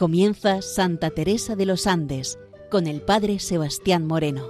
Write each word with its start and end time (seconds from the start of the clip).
Comienza 0.00 0.62
Santa 0.62 1.10
Teresa 1.10 1.56
de 1.56 1.66
los 1.66 1.86
Andes 1.86 2.38
con 2.70 2.86
el 2.86 3.02
Padre 3.02 3.38
Sebastián 3.38 4.06
Moreno. 4.06 4.48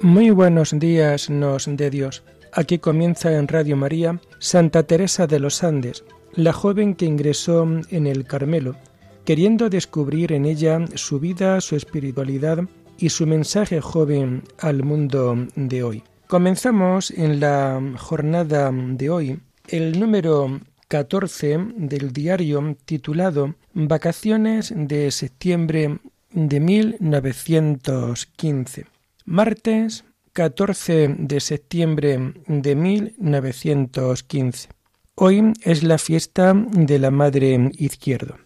Muy 0.00 0.30
buenos 0.30 0.78
días 0.78 1.28
nos 1.28 1.66
de 1.66 1.90
Dios. 1.90 2.22
Aquí 2.52 2.78
comienza 2.78 3.36
en 3.36 3.48
Radio 3.48 3.76
María 3.76 4.20
Santa 4.38 4.84
Teresa 4.84 5.26
de 5.26 5.40
los 5.40 5.64
Andes, 5.64 6.04
la 6.32 6.52
joven 6.52 6.94
que 6.94 7.06
ingresó 7.06 7.66
en 7.90 8.06
el 8.06 8.26
Carmelo, 8.26 8.76
queriendo 9.24 9.68
descubrir 9.68 10.30
en 10.30 10.46
ella 10.46 10.84
su 10.94 11.18
vida, 11.18 11.60
su 11.60 11.74
espiritualidad 11.74 12.60
y 12.96 13.08
su 13.08 13.26
mensaje 13.26 13.80
joven 13.80 14.44
al 14.60 14.84
mundo 14.84 15.48
de 15.56 15.82
hoy. 15.82 16.04
Comenzamos 16.26 17.10
en 17.12 17.38
la 17.38 17.80
jornada 17.98 18.72
de 18.72 19.10
hoy 19.10 19.38
el 19.68 20.00
número 20.00 20.60
14 20.88 21.58
del 21.76 22.12
diario 22.12 22.76
titulado 22.84 23.54
Vacaciones 23.74 24.72
de 24.74 25.12
septiembre 25.12 26.00
de 26.32 26.58
1915. 26.58 28.86
Martes 29.24 30.04
14 30.32 31.14
de 31.16 31.38
septiembre 31.38 32.34
de 32.48 32.74
1915. 32.74 34.68
Hoy 35.14 35.52
es 35.62 35.84
la 35.84 35.98
fiesta 35.98 36.54
de 36.54 36.98
la 36.98 37.12
Madre 37.12 37.70
Izquierdo. 37.78 38.36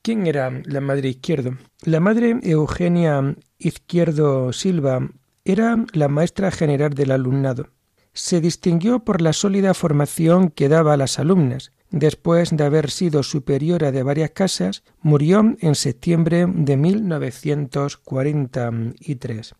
¿Quién 0.00 0.26
era 0.26 0.50
la 0.64 0.80
Madre 0.80 1.10
Izquierdo? 1.10 1.58
La 1.82 2.00
Madre 2.00 2.40
Eugenia 2.42 3.36
Izquierdo 3.58 4.54
Silva 4.54 5.10
era 5.48 5.84
la 5.92 6.08
maestra 6.08 6.50
general 6.50 6.92
del 6.92 7.10
alumnado. 7.10 7.70
Se 8.12 8.42
distinguió 8.42 9.00
por 9.00 9.22
la 9.22 9.32
sólida 9.32 9.72
formación 9.72 10.50
que 10.50 10.68
daba 10.68 10.92
a 10.92 10.98
las 10.98 11.18
alumnas. 11.18 11.72
Después 11.90 12.54
de 12.54 12.64
haber 12.64 12.90
sido 12.90 13.22
superiora 13.22 13.92
de 13.92 14.02
varias 14.02 14.32
casas, 14.32 14.82
murió 15.00 15.56
en 15.60 15.74
septiembre 15.74 16.44
de 16.46 16.76
1943. 16.76 19.54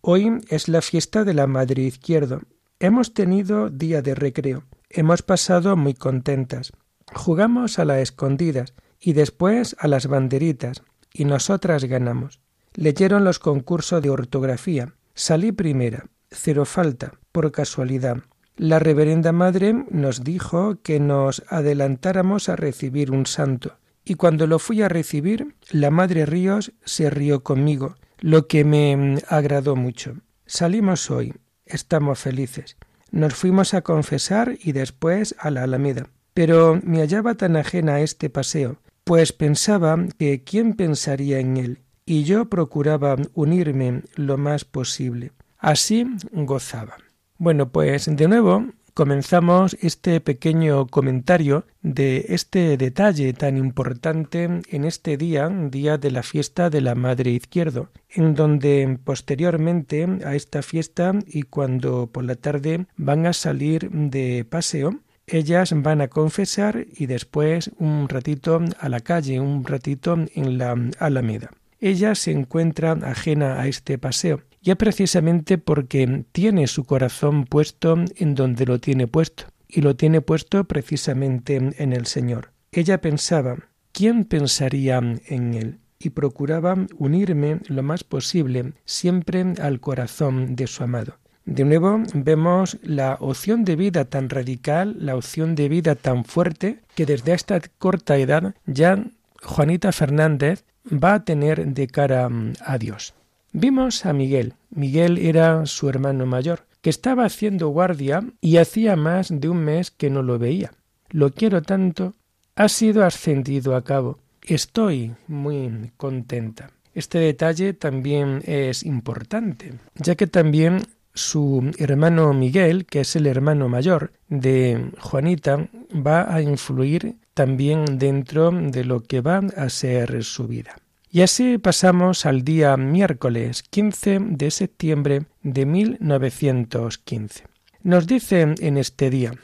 Hoy 0.00 0.40
es 0.48 0.68
la 0.68 0.82
fiesta 0.82 1.22
de 1.22 1.34
la 1.34 1.46
Madre 1.46 1.82
Izquierdo. 1.82 2.40
Hemos 2.80 3.14
tenido 3.14 3.70
día 3.70 4.02
de 4.02 4.16
recreo. 4.16 4.64
Hemos 4.90 5.22
pasado 5.22 5.76
muy 5.76 5.94
contentas. 5.94 6.72
Jugamos 7.14 7.78
a 7.78 7.84
las 7.84 7.98
escondidas 7.98 8.74
y 9.00 9.12
después 9.12 9.76
a 9.78 9.86
las 9.86 10.08
banderitas, 10.08 10.82
y 11.12 11.26
nosotras 11.26 11.84
ganamos. 11.84 12.40
Leyeron 12.74 13.22
los 13.24 13.38
concursos 13.38 14.02
de 14.02 14.10
ortografía. 14.10 14.94
Salí 15.18 15.50
primera, 15.50 16.06
cero 16.30 16.64
falta, 16.64 17.14
por 17.32 17.50
casualidad. 17.50 18.18
La 18.56 18.78
reverenda 18.78 19.32
madre 19.32 19.74
nos 19.90 20.22
dijo 20.22 20.80
que 20.80 21.00
nos 21.00 21.42
adelantáramos 21.48 22.48
a 22.48 22.54
recibir 22.54 23.10
un 23.10 23.26
santo, 23.26 23.78
y 24.04 24.14
cuando 24.14 24.46
lo 24.46 24.60
fui 24.60 24.80
a 24.80 24.88
recibir, 24.88 25.56
la 25.72 25.90
madre 25.90 26.24
Ríos 26.24 26.72
se 26.84 27.10
rió 27.10 27.42
conmigo, 27.42 27.96
lo 28.20 28.46
que 28.46 28.62
me 28.62 29.18
agradó 29.26 29.74
mucho. 29.74 30.14
Salimos 30.46 31.10
hoy, 31.10 31.34
estamos 31.66 32.20
felices. 32.20 32.76
Nos 33.10 33.34
fuimos 33.34 33.74
a 33.74 33.82
confesar 33.82 34.56
y 34.62 34.70
después 34.70 35.34
a 35.40 35.50
la 35.50 35.64
Alameda. 35.64 36.10
Pero 36.32 36.80
me 36.84 37.00
hallaba 37.00 37.34
tan 37.34 37.56
ajena 37.56 37.96
a 37.96 38.00
este 38.02 38.30
paseo, 38.30 38.78
pues 39.02 39.32
pensaba 39.32 39.98
que 40.16 40.44
quién 40.44 40.74
pensaría 40.74 41.40
en 41.40 41.56
él, 41.56 41.80
y 42.08 42.24
yo 42.24 42.46
procuraba 42.46 43.16
unirme 43.34 44.02
lo 44.14 44.38
más 44.38 44.64
posible. 44.64 45.32
Así 45.58 46.06
gozaba. 46.32 46.96
Bueno, 47.36 47.68
pues 47.68 48.06
de 48.10 48.28
nuevo 48.28 48.64
comenzamos 48.94 49.76
este 49.82 50.18
pequeño 50.22 50.86
comentario 50.86 51.66
de 51.82 52.24
este 52.30 52.78
detalle 52.78 53.34
tan 53.34 53.58
importante 53.58 54.62
en 54.70 54.84
este 54.86 55.18
día, 55.18 55.50
día 55.50 55.98
de 55.98 56.10
la 56.10 56.22
fiesta 56.22 56.70
de 56.70 56.80
la 56.80 56.94
Madre 56.94 57.30
Izquierdo, 57.30 57.90
en 58.08 58.34
donde 58.34 58.98
posteriormente 59.04 60.08
a 60.24 60.34
esta 60.34 60.62
fiesta 60.62 61.12
y 61.26 61.42
cuando 61.42 62.06
por 62.06 62.24
la 62.24 62.36
tarde 62.36 62.86
van 62.96 63.26
a 63.26 63.34
salir 63.34 63.90
de 63.90 64.46
paseo, 64.48 64.98
ellas 65.26 65.74
van 65.76 66.00
a 66.00 66.08
confesar 66.08 66.86
y 66.96 67.04
después 67.04 67.70
un 67.78 68.08
ratito 68.08 68.60
a 68.80 68.88
la 68.88 69.00
calle, 69.00 69.40
un 69.40 69.62
ratito 69.62 70.16
en 70.34 70.56
la 70.56 70.74
Alameda 70.98 71.50
ella 71.80 72.14
se 72.14 72.32
encuentra 72.32 72.92
ajena 72.92 73.60
a 73.60 73.68
este 73.68 73.98
paseo, 73.98 74.42
ya 74.62 74.76
precisamente 74.76 75.58
porque 75.58 76.24
tiene 76.32 76.66
su 76.66 76.84
corazón 76.84 77.44
puesto 77.44 77.96
en 78.16 78.34
donde 78.34 78.66
lo 78.66 78.78
tiene 78.78 79.06
puesto, 79.06 79.44
y 79.68 79.82
lo 79.82 79.96
tiene 79.96 80.20
puesto 80.20 80.64
precisamente 80.64 81.56
en 81.56 81.92
el 81.92 82.06
Señor. 82.06 82.52
Ella 82.72 83.00
pensaba, 83.00 83.56
¿quién 83.92 84.24
pensaría 84.24 84.98
en 84.98 85.54
él? 85.54 85.78
y 85.98 86.10
procuraba 86.10 86.76
unirme 86.96 87.60
lo 87.66 87.82
más 87.82 88.04
posible 88.04 88.72
siempre 88.84 89.44
al 89.60 89.80
corazón 89.80 90.54
de 90.54 90.66
su 90.66 90.84
amado. 90.84 91.14
De 91.44 91.64
nuevo 91.64 92.02
vemos 92.12 92.78
la 92.82 93.16
opción 93.20 93.64
de 93.64 93.74
vida 93.74 94.04
tan 94.04 94.28
radical, 94.28 94.96
la 95.00 95.16
opción 95.16 95.54
de 95.54 95.68
vida 95.68 95.94
tan 95.94 96.24
fuerte, 96.24 96.80
que 96.94 97.06
desde 97.06 97.32
esta 97.32 97.60
corta 97.78 98.18
edad 98.18 98.54
ya 98.66 99.02
Juanita 99.42 99.92
Fernández 99.92 100.64
va 100.92 101.14
a 101.14 101.24
tener 101.24 101.66
de 101.66 101.86
cara 101.86 102.28
mm, 102.28 102.54
a 102.64 102.78
Dios. 102.78 103.14
Vimos 103.52 104.04
a 104.06 104.12
Miguel. 104.12 104.54
Miguel 104.70 105.18
era 105.18 105.64
su 105.66 105.88
hermano 105.88 106.26
mayor, 106.26 106.66
que 106.82 106.90
estaba 106.90 107.24
haciendo 107.24 107.68
guardia 107.68 108.22
y 108.40 108.58
hacía 108.58 108.96
más 108.96 109.28
de 109.30 109.48
un 109.48 109.58
mes 109.58 109.90
que 109.90 110.10
no 110.10 110.22
lo 110.22 110.38
veía. 110.38 110.72
Lo 111.10 111.32
quiero 111.32 111.62
tanto. 111.62 112.14
Ha 112.56 112.68
sido 112.68 113.04
ascendido 113.04 113.76
a 113.76 113.84
cabo. 113.84 114.18
Estoy 114.42 115.14
muy 115.26 115.92
contenta. 115.96 116.70
Este 116.94 117.18
detalle 117.18 117.74
también 117.74 118.42
es 118.44 118.82
importante, 118.82 119.74
ya 119.94 120.16
que 120.16 120.26
también 120.26 120.82
su 121.14 121.70
hermano 121.78 122.32
Miguel, 122.32 122.86
que 122.86 123.00
es 123.00 123.14
el 123.16 123.26
hermano 123.26 123.68
mayor 123.68 124.12
de 124.28 124.90
Juanita, 124.98 125.68
va 125.94 126.34
a 126.34 126.40
influir 126.40 127.16
también 127.38 128.00
dentro 128.00 128.50
de 128.50 128.82
lo 128.82 129.04
que 129.04 129.20
va 129.20 129.38
a 129.56 129.68
ser 129.68 130.24
su 130.24 130.48
vida. 130.48 130.74
Y 131.08 131.20
así 131.20 131.56
pasamos 131.56 132.26
al 132.26 132.42
día 132.42 132.76
miércoles 132.76 133.62
15 133.62 134.18
de 134.22 134.50
septiembre 134.50 135.26
de 135.44 135.64
1915. 135.64 137.44
Nos 137.84 138.08
dice 138.08 138.40
en 138.58 138.76
este 138.76 139.08
día, 139.08 139.34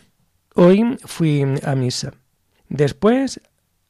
hoy 0.56 0.98
fui 1.04 1.44
a 1.62 1.76
misa, 1.76 2.14
después 2.68 3.40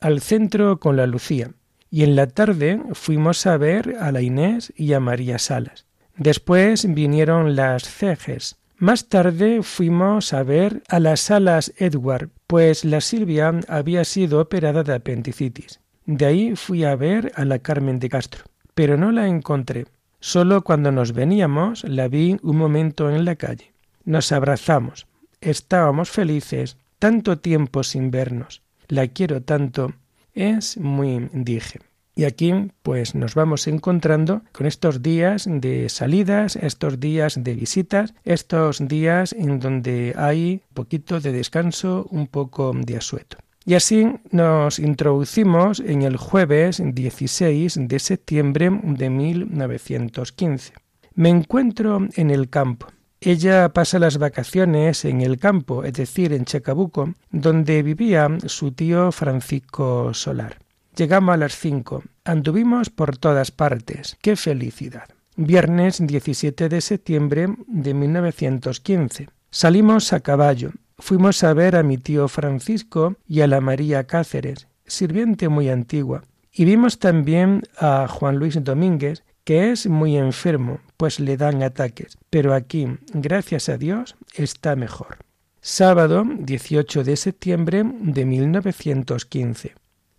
al 0.00 0.20
centro 0.20 0.78
con 0.80 0.98
la 0.98 1.06
Lucía, 1.06 1.52
y 1.90 2.02
en 2.02 2.14
la 2.14 2.26
tarde 2.26 2.82
fuimos 2.92 3.46
a 3.46 3.56
ver 3.56 3.96
a 4.00 4.12
la 4.12 4.20
Inés 4.20 4.70
y 4.76 4.92
a 4.92 5.00
María 5.00 5.38
Salas. 5.38 5.86
Después 6.18 6.92
vinieron 6.92 7.56
las 7.56 7.84
cejes. 7.84 8.58
Más 8.78 9.08
tarde 9.08 9.62
fuimos 9.62 10.32
a 10.32 10.42
ver 10.42 10.82
a 10.88 10.98
las 10.98 11.20
salas 11.20 11.72
Edward, 11.78 12.30
pues 12.48 12.84
la 12.84 13.00
Silvia 13.00 13.52
había 13.68 14.04
sido 14.04 14.40
operada 14.40 14.82
de 14.82 14.94
apendicitis. 14.94 15.80
De 16.06 16.26
ahí 16.26 16.56
fui 16.56 16.84
a 16.84 16.96
ver 16.96 17.32
a 17.36 17.44
la 17.44 17.60
Carmen 17.60 18.00
de 18.00 18.08
Castro, 18.08 18.44
pero 18.74 18.96
no 18.96 19.12
la 19.12 19.28
encontré. 19.28 19.86
Solo 20.18 20.64
cuando 20.64 20.90
nos 20.90 21.12
veníamos 21.12 21.84
la 21.84 22.08
vi 22.08 22.36
un 22.42 22.56
momento 22.56 23.10
en 23.10 23.24
la 23.24 23.36
calle. 23.36 23.72
Nos 24.04 24.32
abrazamos. 24.32 25.06
Estábamos 25.40 26.10
felices, 26.10 26.76
tanto 26.98 27.38
tiempo 27.38 27.84
sin 27.84 28.10
vernos. 28.10 28.62
La 28.88 29.06
quiero 29.06 29.42
tanto. 29.42 29.92
Es 30.34 30.78
muy, 30.78 31.28
dije. 31.32 31.80
Y 32.16 32.24
aquí 32.24 32.52
pues 32.82 33.14
nos 33.14 33.34
vamos 33.34 33.66
encontrando 33.66 34.42
con 34.52 34.66
estos 34.66 35.02
días 35.02 35.48
de 35.48 35.88
salidas, 35.88 36.54
estos 36.56 37.00
días 37.00 37.42
de 37.42 37.54
visitas, 37.54 38.14
estos 38.24 38.86
días 38.86 39.32
en 39.32 39.58
donde 39.58 40.14
hay 40.16 40.62
un 40.68 40.74
poquito 40.74 41.20
de 41.20 41.32
descanso, 41.32 42.06
un 42.10 42.28
poco 42.28 42.72
de 42.74 42.96
asueto. 42.96 43.38
Y 43.66 43.74
así 43.74 44.06
nos 44.30 44.78
introducimos 44.78 45.80
en 45.80 46.02
el 46.02 46.16
jueves 46.16 46.82
16 46.84 47.88
de 47.88 47.98
septiembre 47.98 48.70
de 48.82 49.10
1915. 49.10 50.74
Me 51.14 51.30
encuentro 51.30 52.06
en 52.14 52.30
el 52.30 52.50
campo. 52.50 52.88
Ella 53.20 53.70
pasa 53.70 53.98
las 53.98 54.18
vacaciones 54.18 55.06
en 55.06 55.22
el 55.22 55.38
campo, 55.38 55.82
es 55.82 55.94
decir, 55.94 56.34
en 56.34 56.44
Chacabuco, 56.44 57.14
donde 57.30 57.82
vivía 57.82 58.28
su 58.46 58.72
tío 58.72 59.10
Francisco 59.12 60.12
Solar. 60.12 60.63
Llegamos 60.96 61.34
a 61.34 61.36
las 61.36 61.56
cinco. 61.56 62.04
Anduvimos 62.24 62.88
por 62.88 63.16
todas 63.16 63.50
partes. 63.50 64.16
¡Qué 64.22 64.36
felicidad! 64.36 65.08
Viernes 65.36 65.98
17 66.06 66.68
de 66.68 66.80
septiembre 66.80 67.48
de 67.66 67.94
1915. 67.94 69.28
Salimos 69.50 70.12
a 70.12 70.20
caballo. 70.20 70.70
Fuimos 70.98 71.42
a 71.42 71.52
ver 71.52 71.74
a 71.74 71.82
mi 71.82 71.98
tío 71.98 72.28
Francisco 72.28 73.16
y 73.26 73.40
a 73.40 73.48
la 73.48 73.60
María 73.60 74.04
Cáceres, 74.04 74.68
sirviente 74.86 75.48
muy 75.48 75.68
antigua. 75.68 76.22
Y 76.52 76.64
vimos 76.64 77.00
también 77.00 77.62
a 77.76 78.06
Juan 78.06 78.36
Luis 78.36 78.62
Domínguez, 78.62 79.24
que 79.42 79.72
es 79.72 79.88
muy 79.88 80.16
enfermo, 80.16 80.78
pues 80.96 81.18
le 81.18 81.36
dan 81.36 81.64
ataques, 81.64 82.16
pero 82.30 82.54
aquí, 82.54 82.86
gracias 83.12 83.68
a 83.68 83.76
Dios, 83.76 84.14
está 84.34 84.76
mejor. 84.76 85.18
sábado 85.60 86.24
18 86.24 87.02
de 87.02 87.16
septiembre 87.16 87.82
de 87.84 88.24
1915. 88.24 89.74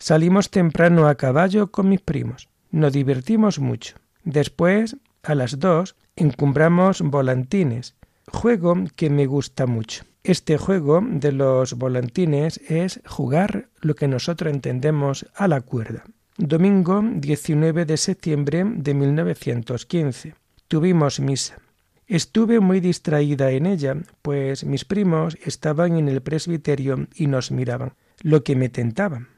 Salimos 0.07 0.51
temprano 0.51 1.07
a 1.07 1.15
caballo 1.15 1.71
con 1.71 1.89
mis 1.89 1.99
primos. 1.99 2.47
Nos 2.69 2.93
divertimos 2.93 3.57
mucho. 3.57 3.95
Después, 4.23 4.97
a 5.23 5.33
las 5.33 5.57
dos, 5.57 5.95
encumbramos 6.15 7.01
volantines, 7.01 7.95
juego 8.31 8.75
que 8.95 9.09
me 9.09 9.25
gusta 9.25 9.65
mucho. 9.65 10.03
Este 10.23 10.59
juego 10.59 11.01
de 11.03 11.31
los 11.31 11.73
volantines 11.73 12.61
es 12.69 13.01
jugar 13.07 13.69
lo 13.81 13.95
que 13.95 14.07
nosotros 14.07 14.53
entendemos 14.53 15.25
a 15.33 15.47
la 15.47 15.61
cuerda. 15.61 16.03
Domingo 16.37 17.01
19 17.03 17.85
de 17.85 17.97
septiembre 17.97 18.63
de 18.63 18.93
1915. 18.93 20.35
Tuvimos 20.67 21.19
misa. 21.19 21.57
Estuve 22.05 22.59
muy 22.59 22.79
distraída 22.79 23.49
en 23.49 23.65
ella, 23.65 23.97
pues 24.21 24.65
mis 24.65 24.85
primos 24.85 25.35
estaban 25.43 25.97
en 25.97 26.09
el 26.09 26.21
presbiterio 26.21 27.07
y 27.15 27.25
nos 27.25 27.49
miraban, 27.49 27.95
lo 28.21 28.43
que 28.43 28.55
me 28.55 28.69
tentaba. 28.69 29.29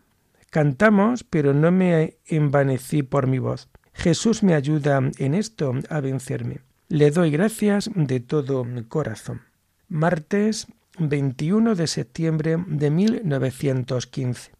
Cantamos, 0.49 1.23
pero 1.23 1.53
no 1.53 1.71
me 1.71 2.17
envanecí 2.25 3.03
por 3.03 3.27
mi 3.27 3.39
voz. 3.39 3.69
Jesús 3.93 4.43
me 4.43 4.53
ayuda 4.53 5.01
en 5.17 5.33
esto 5.33 5.73
a 5.89 5.99
vencerme. 5.99 6.59
Le 6.89 7.11
doy 7.11 7.31
gracias 7.31 7.89
de 7.93 8.19
todo 8.19 8.63
mi 8.63 8.83
corazón. 8.83 9.41
Martes 9.89 10.67
21 10.99 11.75
de 11.75 11.87
septiembre 11.87 12.57
de 12.67 12.89
1915. 12.89 14.51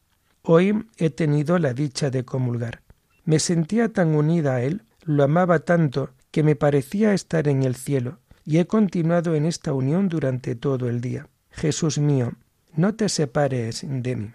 Hoy 0.44 0.86
he 0.98 1.10
tenido 1.10 1.58
la 1.58 1.74
dicha 1.74 2.10
de 2.10 2.26
comulgar. 2.26 2.82
Me 3.26 3.40
sentía 3.40 3.90
tan 3.90 4.16
unida 4.16 4.56
a 4.56 4.62
Él, 4.62 4.84
lo 5.04 5.24
amaba 5.24 5.60
tanto, 5.60 6.12
que 6.32 6.44
me 6.44 6.56
parecía 6.56 7.14
estar 7.14 7.48
en 7.48 7.64
el 7.64 7.76
cielo, 7.76 8.20
y 8.46 8.60
he 8.60 8.68
continuado 8.68 9.36
en 9.36 9.46
esta 9.46 9.74
unión 9.74 10.10
durante 10.10 10.56
todo 10.56 10.90
el 10.90 11.02
día. 11.02 11.28
Jesús 11.52 11.98
mío, 11.98 12.34
no 12.76 12.96
te 12.96 13.10
separes 13.10 13.84
de 13.88 14.16
mí. 14.16 14.34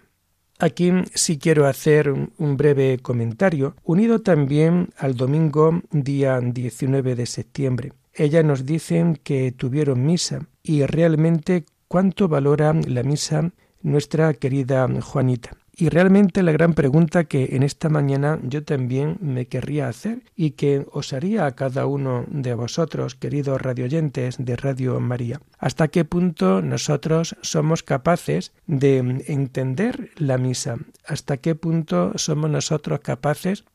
Aquí 0.63 0.93
sí 1.13 1.39
quiero 1.39 1.67
hacer 1.67 2.09
un 2.37 2.55
breve 2.55 2.97
comentario, 2.99 3.75
unido 3.83 4.21
también 4.21 4.91
al 4.97 5.13
domingo 5.13 5.81
día 5.91 6.39
19 6.39 7.15
de 7.15 7.25
septiembre. 7.25 7.91
Ella 8.13 8.43
nos 8.43 8.65
dicen 8.65 9.19
que 9.21 9.51
tuvieron 9.51 10.05
misa 10.05 10.47
y 10.63 10.85
realmente 10.85 11.65
cuánto 11.89 12.29
valora 12.29 12.73
la 12.87 13.03
misa 13.03 13.51
nuestra 13.81 14.33
querida 14.35 14.87
Juanita. 15.01 15.51
Y 15.75 15.89
realmente 15.89 16.43
la 16.43 16.51
gran 16.51 16.75
pregunta 16.75 17.23
que 17.23 17.55
en 17.55 17.63
esta 17.63 17.89
mañana 17.89 18.39
yo 18.43 18.63
también 18.63 19.17
me 19.21 19.47
querría 19.47 19.87
hacer 19.87 20.21
y 20.35 20.51
que 20.51 20.85
os 20.91 21.13
haría 21.13 21.47
a 21.47 21.55
cada 21.55 21.87
uno 21.87 22.25
de 22.27 22.53
vosotros, 22.53 23.15
queridos 23.15 23.59
radioyentes 23.59 24.35
de 24.37 24.55
Radio 24.55 24.99
María, 24.99 25.41
¿hasta 25.57 25.87
qué 25.87 26.05
punto 26.05 26.61
nosotros 26.61 27.35
somos 27.41 27.81
capaces 27.81 28.53
de 28.67 28.97
entender 29.25 30.11
la 30.15 30.37
misa? 30.37 30.77
¿Hasta 31.07 31.37
qué 31.37 31.55
punto 31.55 32.11
somos 32.17 32.51
nosotros 32.51 32.99
capaces 32.99 33.65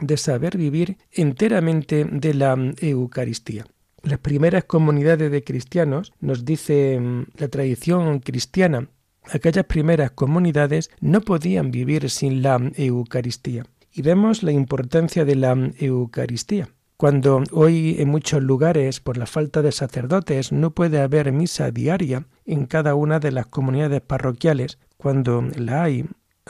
de 0.00 0.16
saber 0.16 0.56
vivir 0.56 0.98
enteramente 1.10 2.04
de 2.04 2.34
la 2.34 2.56
Eucaristía? 2.80 3.66
Las 4.04 4.20
primeras 4.20 4.64
comunidades 4.64 5.32
de 5.32 5.42
cristianos, 5.42 6.12
nos 6.20 6.44
dice 6.44 7.00
mm, 7.00 7.24
la 7.38 7.48
tradición 7.48 8.20
cristiana, 8.20 8.88
aquellas 9.32 9.64
primeras 9.64 10.10
comunidades 10.12 10.90
no 11.00 11.20
podían 11.20 11.70
vivir 11.70 12.10
sin 12.10 12.42
la 12.42 12.60
Eucaristía. 12.76 13.64
Y 13.92 14.02
vemos 14.02 14.42
la 14.42 14.52
importancia 14.52 15.24
de 15.24 15.36
la 15.36 15.56
Eucaristía. 15.78 16.68
Cuando 16.96 17.44
hoy 17.52 17.94
en 18.00 18.08
muchos 18.08 18.42
lugares, 18.42 18.98
por 18.98 19.18
la 19.18 19.26
falta 19.26 19.62
de 19.62 19.70
sacerdotes, 19.70 20.50
no 20.50 20.72
puede 20.72 21.00
haber 21.00 21.30
misa 21.30 21.70
diaria 21.70 22.26
en 22.44 22.66
cada 22.66 22.96
una 22.96 23.20
de 23.20 23.30
las 23.30 23.46
comunidades 23.46 24.00
parroquiales, 24.00 24.78
cuando 24.96 25.42
la 25.56 25.84
hay, 25.84 26.06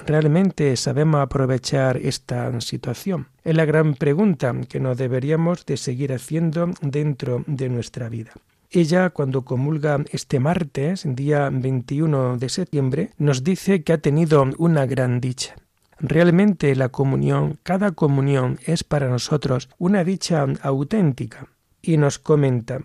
¿realmente 0.07 0.75
sabemos 0.77 1.21
aprovechar 1.21 1.99
esta 1.99 2.59
situación? 2.63 3.29
Es 3.45 3.55
la 3.55 3.67
gran 3.67 3.93
pregunta 3.95 4.55
que 4.69 4.81
nos 4.81 4.97
deberíamos 4.97 5.67
de 5.67 5.77
seguir 5.77 6.15
haciendo 6.15 6.71
dentro 6.81 7.45
de 7.47 7.69
nuestra 7.69 8.09
vida. 8.09 8.33
Ella, 8.71 9.09
cuando 9.11 9.47
comulga 9.47 10.05
este 10.11 10.41
martes, 10.41 11.05
día 11.07 11.49
21 11.51 12.37
de 12.37 12.49
septiembre, 12.51 13.13
nos 13.17 13.43
dice 13.43 13.83
que 13.83 13.95
ha 13.95 13.99
tenido 13.99 14.45
una 14.59 14.85
gran 14.85 15.21
dicha. 15.21 15.57
Realmente 15.99 16.77
la 16.77 16.91
comunión, 16.91 17.59
cada 17.63 17.93
comunión 17.93 18.59
es 18.67 18.85
para 18.85 19.09
nosotros 19.09 19.71
una 19.79 20.05
dicha 20.05 20.45
auténtica. 20.61 21.49
Y 21.81 21.97
nos 21.97 22.19
comenta, 22.19 22.83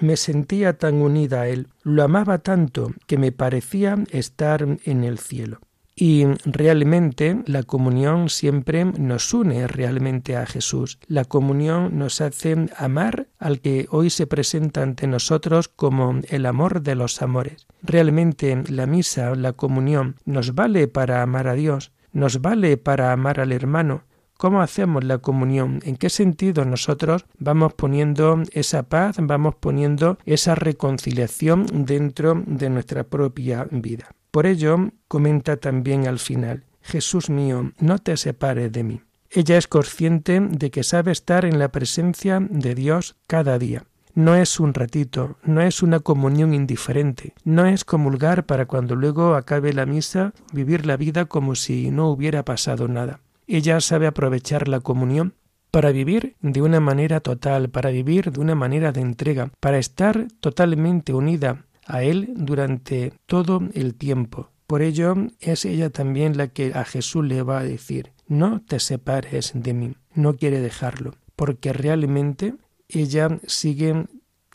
me 0.00 0.16
sentía 0.16 0.78
tan 0.78 1.02
unida 1.02 1.42
a 1.42 1.48
él, 1.48 1.66
lo 1.82 2.04
amaba 2.04 2.38
tanto 2.38 2.92
que 3.08 3.18
me 3.18 3.32
parecía 3.32 3.98
estar 4.10 4.64
en 4.84 5.02
el 5.02 5.18
cielo. 5.18 5.58
Y 5.96 6.24
realmente 6.44 7.42
la 7.46 7.62
comunión 7.62 8.28
siempre 8.28 8.84
nos 8.84 9.32
une 9.32 9.68
realmente 9.68 10.36
a 10.36 10.44
Jesús. 10.44 10.98
La 11.06 11.24
comunión 11.24 11.98
nos 11.98 12.20
hace 12.20 12.66
amar 12.76 13.28
al 13.38 13.60
que 13.60 13.86
hoy 13.90 14.10
se 14.10 14.26
presenta 14.26 14.82
ante 14.82 15.06
nosotros 15.06 15.68
como 15.68 16.20
el 16.28 16.46
amor 16.46 16.82
de 16.82 16.96
los 16.96 17.22
amores. 17.22 17.68
Realmente 17.82 18.64
la 18.68 18.86
misa, 18.86 19.34
la 19.36 19.52
comunión, 19.52 20.16
nos 20.24 20.54
vale 20.54 20.88
para 20.88 21.22
amar 21.22 21.46
a 21.46 21.54
Dios, 21.54 21.92
nos 22.12 22.40
vale 22.40 22.76
para 22.76 23.12
amar 23.12 23.38
al 23.38 23.52
hermano, 23.52 24.04
¿Cómo 24.36 24.62
hacemos 24.62 25.04
la 25.04 25.18
comunión? 25.18 25.80
¿En 25.84 25.96
qué 25.96 26.10
sentido 26.10 26.64
nosotros 26.64 27.24
vamos 27.38 27.72
poniendo 27.74 28.42
esa 28.52 28.82
paz, 28.82 29.16
vamos 29.20 29.54
poniendo 29.54 30.18
esa 30.26 30.56
reconciliación 30.56 31.66
dentro 31.86 32.42
de 32.44 32.68
nuestra 32.68 33.04
propia 33.04 33.68
vida? 33.70 34.10
Por 34.34 34.46
ello, 34.46 34.90
comenta 35.06 35.58
también 35.58 36.08
al 36.08 36.18
final, 36.18 36.64
Jesús 36.82 37.30
mío, 37.30 37.70
no 37.78 38.00
te 38.00 38.16
separes 38.16 38.72
de 38.72 38.82
mí. 38.82 39.00
Ella 39.30 39.56
es 39.56 39.68
consciente 39.68 40.40
de 40.40 40.72
que 40.72 40.82
sabe 40.82 41.12
estar 41.12 41.44
en 41.44 41.60
la 41.60 41.68
presencia 41.68 42.44
de 42.50 42.74
Dios 42.74 43.14
cada 43.28 43.60
día. 43.60 43.84
No 44.12 44.34
es 44.34 44.58
un 44.58 44.74
ratito, 44.74 45.36
no 45.44 45.60
es 45.60 45.84
una 45.84 46.00
comunión 46.00 46.52
indiferente, 46.52 47.32
no 47.44 47.64
es 47.66 47.84
comulgar 47.84 48.44
para 48.44 48.66
cuando 48.66 48.96
luego 48.96 49.36
acabe 49.36 49.72
la 49.72 49.86
misa 49.86 50.32
vivir 50.52 50.84
la 50.84 50.96
vida 50.96 51.26
como 51.26 51.54
si 51.54 51.92
no 51.92 52.08
hubiera 52.08 52.44
pasado 52.44 52.88
nada. 52.88 53.20
Ella 53.46 53.80
sabe 53.80 54.08
aprovechar 54.08 54.66
la 54.66 54.80
comunión 54.80 55.34
para 55.70 55.92
vivir 55.92 56.34
de 56.40 56.60
una 56.60 56.80
manera 56.80 57.20
total, 57.20 57.68
para 57.70 57.90
vivir 57.90 58.32
de 58.32 58.40
una 58.40 58.56
manera 58.56 58.90
de 58.90 59.00
entrega, 59.00 59.52
para 59.60 59.78
estar 59.78 60.26
totalmente 60.40 61.14
unida 61.14 61.66
a 61.86 62.02
Él 62.02 62.32
durante 62.36 63.12
todo 63.26 63.60
el 63.74 63.94
tiempo. 63.94 64.50
Por 64.66 64.82
ello 64.82 65.14
es 65.40 65.64
ella 65.64 65.90
también 65.90 66.36
la 66.36 66.48
que 66.48 66.72
a 66.74 66.84
Jesús 66.84 67.24
le 67.24 67.42
va 67.42 67.60
a 67.60 67.64
decir, 67.64 68.12
no 68.26 68.62
te 68.62 68.80
separes 68.80 69.52
de 69.54 69.74
mí, 69.74 69.96
no 70.14 70.34
quiere 70.36 70.60
dejarlo, 70.60 71.14
porque 71.36 71.72
realmente 71.72 72.54
ella 72.88 73.38
sigue 73.46 74.06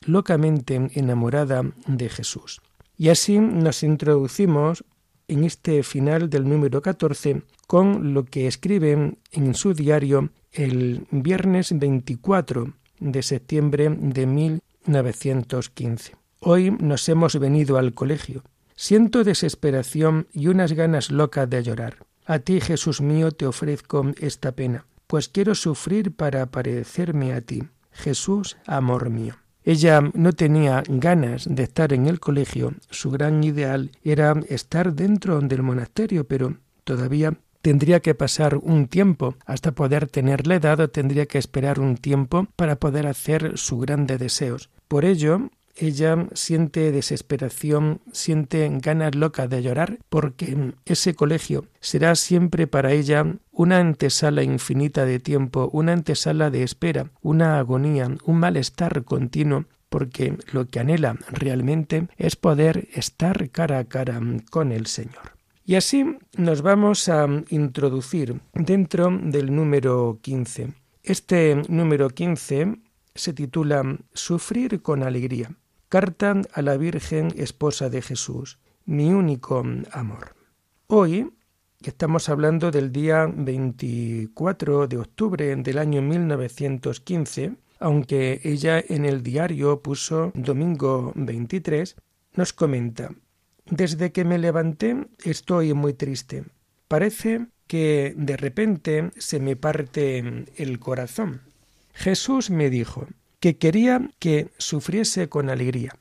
locamente 0.01 0.89
enamorada 0.93 1.63
de 1.87 2.09
Jesús. 2.09 2.61
Y 2.97 3.09
así 3.09 3.39
nos 3.39 3.83
introducimos 3.83 4.83
en 5.27 5.43
este 5.43 5.83
final 5.83 6.29
del 6.29 6.49
número 6.49 6.81
14 6.81 7.43
con 7.67 8.13
lo 8.13 8.25
que 8.25 8.47
escribe 8.47 9.17
en 9.31 9.53
su 9.53 9.73
diario 9.73 10.31
el 10.51 11.05
viernes 11.11 11.77
24 11.77 12.73
de 12.99 13.23
septiembre 13.23 13.89
de 13.89 14.25
1915. 14.25 16.18
Hoy 16.41 16.71
nos 16.71 17.09
hemos 17.09 17.37
venido 17.37 17.77
al 17.77 17.93
colegio. 17.93 18.43
Siento 18.73 19.25
desesperación 19.25 20.27
y 20.31 20.47
unas 20.47 20.71
ganas 20.71 21.11
locas 21.11 21.49
de 21.49 21.61
llorar. 21.63 21.97
A 22.25 22.39
ti, 22.39 22.61
Jesús 22.61 23.01
mío, 23.01 23.31
te 23.31 23.45
ofrezco 23.45 24.05
esta 24.19 24.53
pena, 24.53 24.85
pues 25.07 25.27
quiero 25.27 25.53
sufrir 25.53 26.15
para 26.15 26.45
parecerme 26.45 27.33
a 27.33 27.41
ti. 27.41 27.63
Jesús, 27.91 28.55
amor 28.65 29.09
mío. 29.09 29.35
Ella 29.65 30.01
no 30.13 30.31
tenía 30.31 30.81
ganas 30.87 31.45
de 31.49 31.63
estar 31.63 31.91
en 31.91 32.07
el 32.07 32.21
colegio, 32.21 32.73
su 32.89 33.11
gran 33.11 33.43
ideal 33.43 33.91
era 34.01 34.33
estar 34.47 34.93
dentro 34.93 35.41
del 35.41 35.61
monasterio, 35.61 36.25
pero 36.25 36.55
todavía 36.85 37.33
tendría 37.61 37.99
que 37.99 38.15
pasar 38.15 38.55
un 38.55 38.87
tiempo 38.87 39.35
hasta 39.45 39.73
poder 39.73 40.07
tenerle 40.07 40.55
edad 40.55 40.79
o 40.79 40.89
tendría 40.89 41.25
que 41.25 41.37
esperar 41.37 41.81
un 41.81 41.97
tiempo 41.97 42.47
para 42.55 42.77
poder 42.77 43.07
hacer 43.07 43.57
sus 43.57 43.81
grandes 43.81 44.19
deseos. 44.19 44.69
Por 44.87 45.03
ello, 45.03 45.49
ella 45.79 46.27
siente 46.33 46.91
desesperación, 46.91 48.01
siente 48.11 48.69
ganas 48.81 49.15
locas 49.15 49.49
de 49.49 49.61
llorar, 49.61 49.99
porque 50.09 50.73
ese 50.85 51.15
colegio 51.15 51.65
será 51.79 52.15
siempre 52.15 52.67
para 52.67 52.91
ella 52.91 53.25
una 53.51 53.79
antesala 53.79 54.43
infinita 54.43 55.05
de 55.05 55.19
tiempo, 55.19 55.69
una 55.73 55.93
antesala 55.93 56.49
de 56.49 56.63
espera, 56.63 57.11
una 57.21 57.59
agonía, 57.59 58.09
un 58.25 58.39
malestar 58.39 59.03
continuo 59.03 59.65
porque 59.89 60.37
lo 60.51 60.67
que 60.67 60.79
anhela 60.79 61.17
realmente 61.31 62.07
es 62.17 62.35
poder 62.35 62.87
estar 62.93 63.49
cara 63.49 63.79
a 63.79 63.85
cara 63.85 64.21
con 64.51 64.71
el 64.71 64.85
Señor. 64.85 65.33
Y 65.65 65.75
así 65.75 66.17
nos 66.37 66.61
vamos 66.61 67.09
a 67.09 67.27
introducir 67.49 68.41
dentro 68.53 69.09
del 69.21 69.53
número 69.53 70.19
15. 70.21 70.73
Este 71.03 71.61
número 71.67 72.09
15 72.09 72.79
se 73.13 73.33
titula 73.33 73.97
Sufrir 74.13 74.81
con 74.81 75.03
alegría. 75.03 75.51
Carta 75.89 76.39
a 76.53 76.61
la 76.61 76.77
Virgen 76.77 77.33
Esposa 77.35 77.89
de 77.89 78.03
Jesús, 78.03 78.59
mi 78.85 79.11
único 79.11 79.65
amor. 79.91 80.35
Hoy 80.85 81.33
estamos 81.81 82.29
hablando 82.29 82.69
del 82.69 82.91
día 82.91 83.25
24 83.25 84.87
de 84.87 84.97
octubre 84.99 85.55
del 85.55 85.79
año 85.79 86.03
1915, 86.03 87.55
aunque 87.79 88.39
ella 88.43 88.79
en 88.87 89.05
el 89.05 89.23
diario 89.23 89.81
puso 89.81 90.31
domingo 90.35 91.11
23, 91.15 91.95
nos 92.35 92.53
comenta, 92.53 93.09
desde 93.65 94.11
que 94.11 94.25
me 94.25 94.37
levanté 94.37 95.07
estoy 95.25 95.73
muy 95.73 95.95
triste. 95.95 96.43
Parece 96.87 97.47
que 97.65 98.13
de 98.15 98.37
repente 98.37 99.09
se 99.17 99.39
me 99.39 99.55
parte 99.55 100.45
el 100.55 100.77
corazón. 100.77 101.41
Jesús 101.95 102.51
me 102.51 102.69
dijo 102.69 103.07
que 103.39 103.57
quería 103.57 104.09
que 104.19 104.49
sufriese 104.57 105.29
con 105.29 105.49
alegría. 105.49 105.95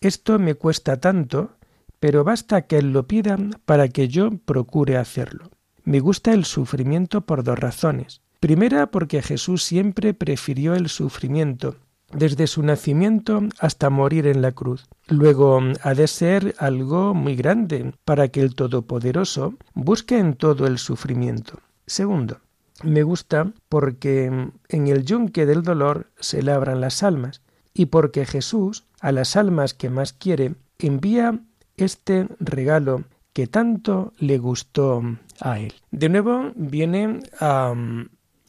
Esto 0.00 0.38
me 0.38 0.54
cuesta 0.54 0.98
tanto, 0.98 1.52
pero 2.00 2.24
basta 2.24 2.62
que 2.62 2.78
Él 2.78 2.92
lo 2.92 3.06
pida 3.06 3.36
para 3.64 3.88
que 3.88 4.08
yo 4.08 4.30
procure 4.44 4.96
hacerlo. 4.96 5.50
Me 5.84 6.00
gusta 6.00 6.32
el 6.32 6.44
sufrimiento 6.44 7.22
por 7.22 7.42
dos 7.42 7.58
razones. 7.58 8.20
Primera, 8.40 8.90
porque 8.90 9.22
Jesús 9.22 9.64
siempre 9.64 10.14
prefirió 10.14 10.74
el 10.74 10.88
sufrimiento, 10.88 11.76
desde 12.12 12.46
su 12.46 12.62
nacimiento 12.62 13.42
hasta 13.58 13.90
morir 13.90 14.26
en 14.26 14.42
la 14.42 14.52
cruz. 14.52 14.86
Luego 15.08 15.60
ha 15.82 15.94
de 15.94 16.06
ser 16.06 16.54
algo 16.58 17.14
muy 17.14 17.34
grande 17.34 17.92
para 18.04 18.28
que 18.28 18.40
el 18.40 18.54
Todopoderoso 18.54 19.54
busque 19.74 20.18
en 20.18 20.34
todo 20.34 20.66
el 20.66 20.78
sufrimiento. 20.78 21.58
Segundo, 21.86 22.40
me 22.82 23.02
gusta 23.02 23.52
porque 23.68 24.26
en 24.68 24.86
el 24.86 25.04
yunque 25.04 25.46
del 25.46 25.62
dolor 25.62 26.10
se 26.18 26.42
labran 26.42 26.80
las 26.80 27.02
almas 27.02 27.42
y 27.74 27.86
porque 27.86 28.26
Jesús, 28.26 28.84
a 29.00 29.12
las 29.12 29.36
almas 29.36 29.74
que 29.74 29.90
más 29.90 30.12
quiere, 30.12 30.54
envía 30.78 31.40
este 31.76 32.26
regalo 32.40 33.04
que 33.32 33.46
tanto 33.46 34.14
le 34.18 34.38
gustó 34.38 35.02
a 35.40 35.60
él. 35.60 35.74
De 35.90 36.08
nuevo 36.08 36.52
viene 36.56 37.20
a 37.40 37.74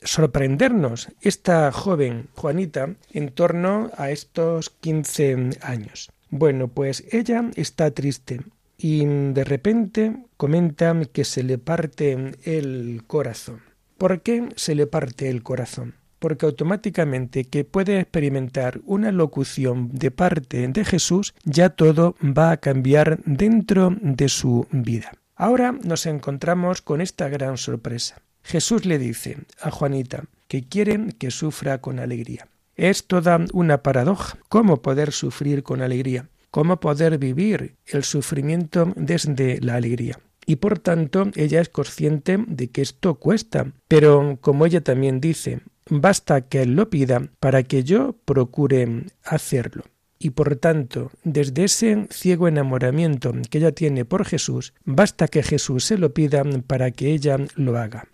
sorprendernos 0.01 1.09
esta 1.21 1.71
joven 1.71 2.29
Juanita 2.35 2.95
en 3.11 3.29
torno 3.29 3.91
a 3.97 4.11
estos 4.11 4.69
15 4.69 5.59
años. 5.61 6.11
Bueno, 6.29 6.69
pues 6.69 7.03
ella 7.11 7.49
está 7.55 7.91
triste 7.91 8.41
y 8.77 9.05
de 9.05 9.43
repente 9.43 10.25
comenta 10.37 10.99
que 11.11 11.25
se 11.25 11.43
le 11.43 11.57
parte 11.57 12.31
el 12.43 13.03
corazón. 13.05 13.68
¿Por 13.99 14.21
qué 14.21 14.47
se 14.55 14.75
le 14.75 14.87
parte 14.87 15.29
el 15.29 15.43
corazón? 15.43 15.95
Porque 16.19 16.45
automáticamente 16.45 17.43
que 17.43 17.65
puede 17.65 17.99
experimentar 17.99 18.79
una 18.85 19.11
locución 19.11 19.89
de 19.91 20.09
parte 20.09 20.65
de 20.69 20.85
Jesús, 20.85 21.33
ya 21.43 21.69
todo 21.69 22.15
va 22.23 22.51
a 22.51 22.57
cambiar 22.57 23.19
dentro 23.25 23.93
de 23.99 24.29
su 24.29 24.67
vida. 24.71 25.11
Ahora 25.35 25.73
nos 25.83 26.05
encontramos 26.05 26.81
con 26.81 27.01
esta 27.01 27.27
gran 27.27 27.57
sorpresa. 27.57 28.21
Jesús 28.41 28.85
le 28.85 28.99
dice 28.99 29.39
a 29.61 29.69
Juanita 29.69 30.23
que 30.47 30.63
quiere 30.63 31.09
que 31.19 31.29
sufra 31.29 31.81
con 31.81 31.99
alegría. 31.99 32.47
Es 32.77 33.05
toda 33.05 33.45
una 33.51 33.83
paradoja. 33.83 34.37
¿Cómo 34.47 34.81
poder 34.81 35.11
sufrir 35.11 35.61
con 35.61 35.81
alegría? 35.81 36.29
¿Cómo 36.51 36.79
poder 36.79 37.17
vivir 37.17 37.75
el 37.85 38.05
sufrimiento 38.05 38.93
desde 38.95 39.59
la 39.59 39.75
alegría? 39.75 40.19
Y 40.49 40.55
por 40.55 40.79
tanto 40.79 41.29
ella 41.35 41.61
es 41.61 41.69
consciente 41.69 42.43
de 42.47 42.71
que 42.71 42.81
esto 42.81 43.19
cuesta. 43.19 43.71
Pero 43.87 44.39
como 44.41 44.65
ella 44.65 44.81
también 44.81 45.21
dice, 45.21 45.61
basta 45.87 46.41
que 46.41 46.63
Él 46.63 46.75
lo 46.75 46.89
pida 46.89 47.29
para 47.39 47.61
que 47.61 47.83
yo 47.83 48.15
procure 48.25 49.05
hacerlo. 49.23 49.83
Y 50.17 50.31
por 50.31 50.55
tanto, 50.55 51.11
desde 51.23 51.65
ese 51.65 52.07
ciego 52.09 52.47
enamoramiento 52.47 53.31
que 53.51 53.59
ella 53.59 53.73
tiene 53.73 54.05
por 54.05 54.25
Jesús, 54.25 54.73
basta 54.83 55.27
que 55.27 55.43
Jesús 55.43 55.85
se 55.85 55.99
lo 55.99 56.15
pida 56.15 56.43
para 56.65 56.89
que 56.89 57.13
ella 57.13 57.37
lo 57.55 57.77
haga 57.77 58.07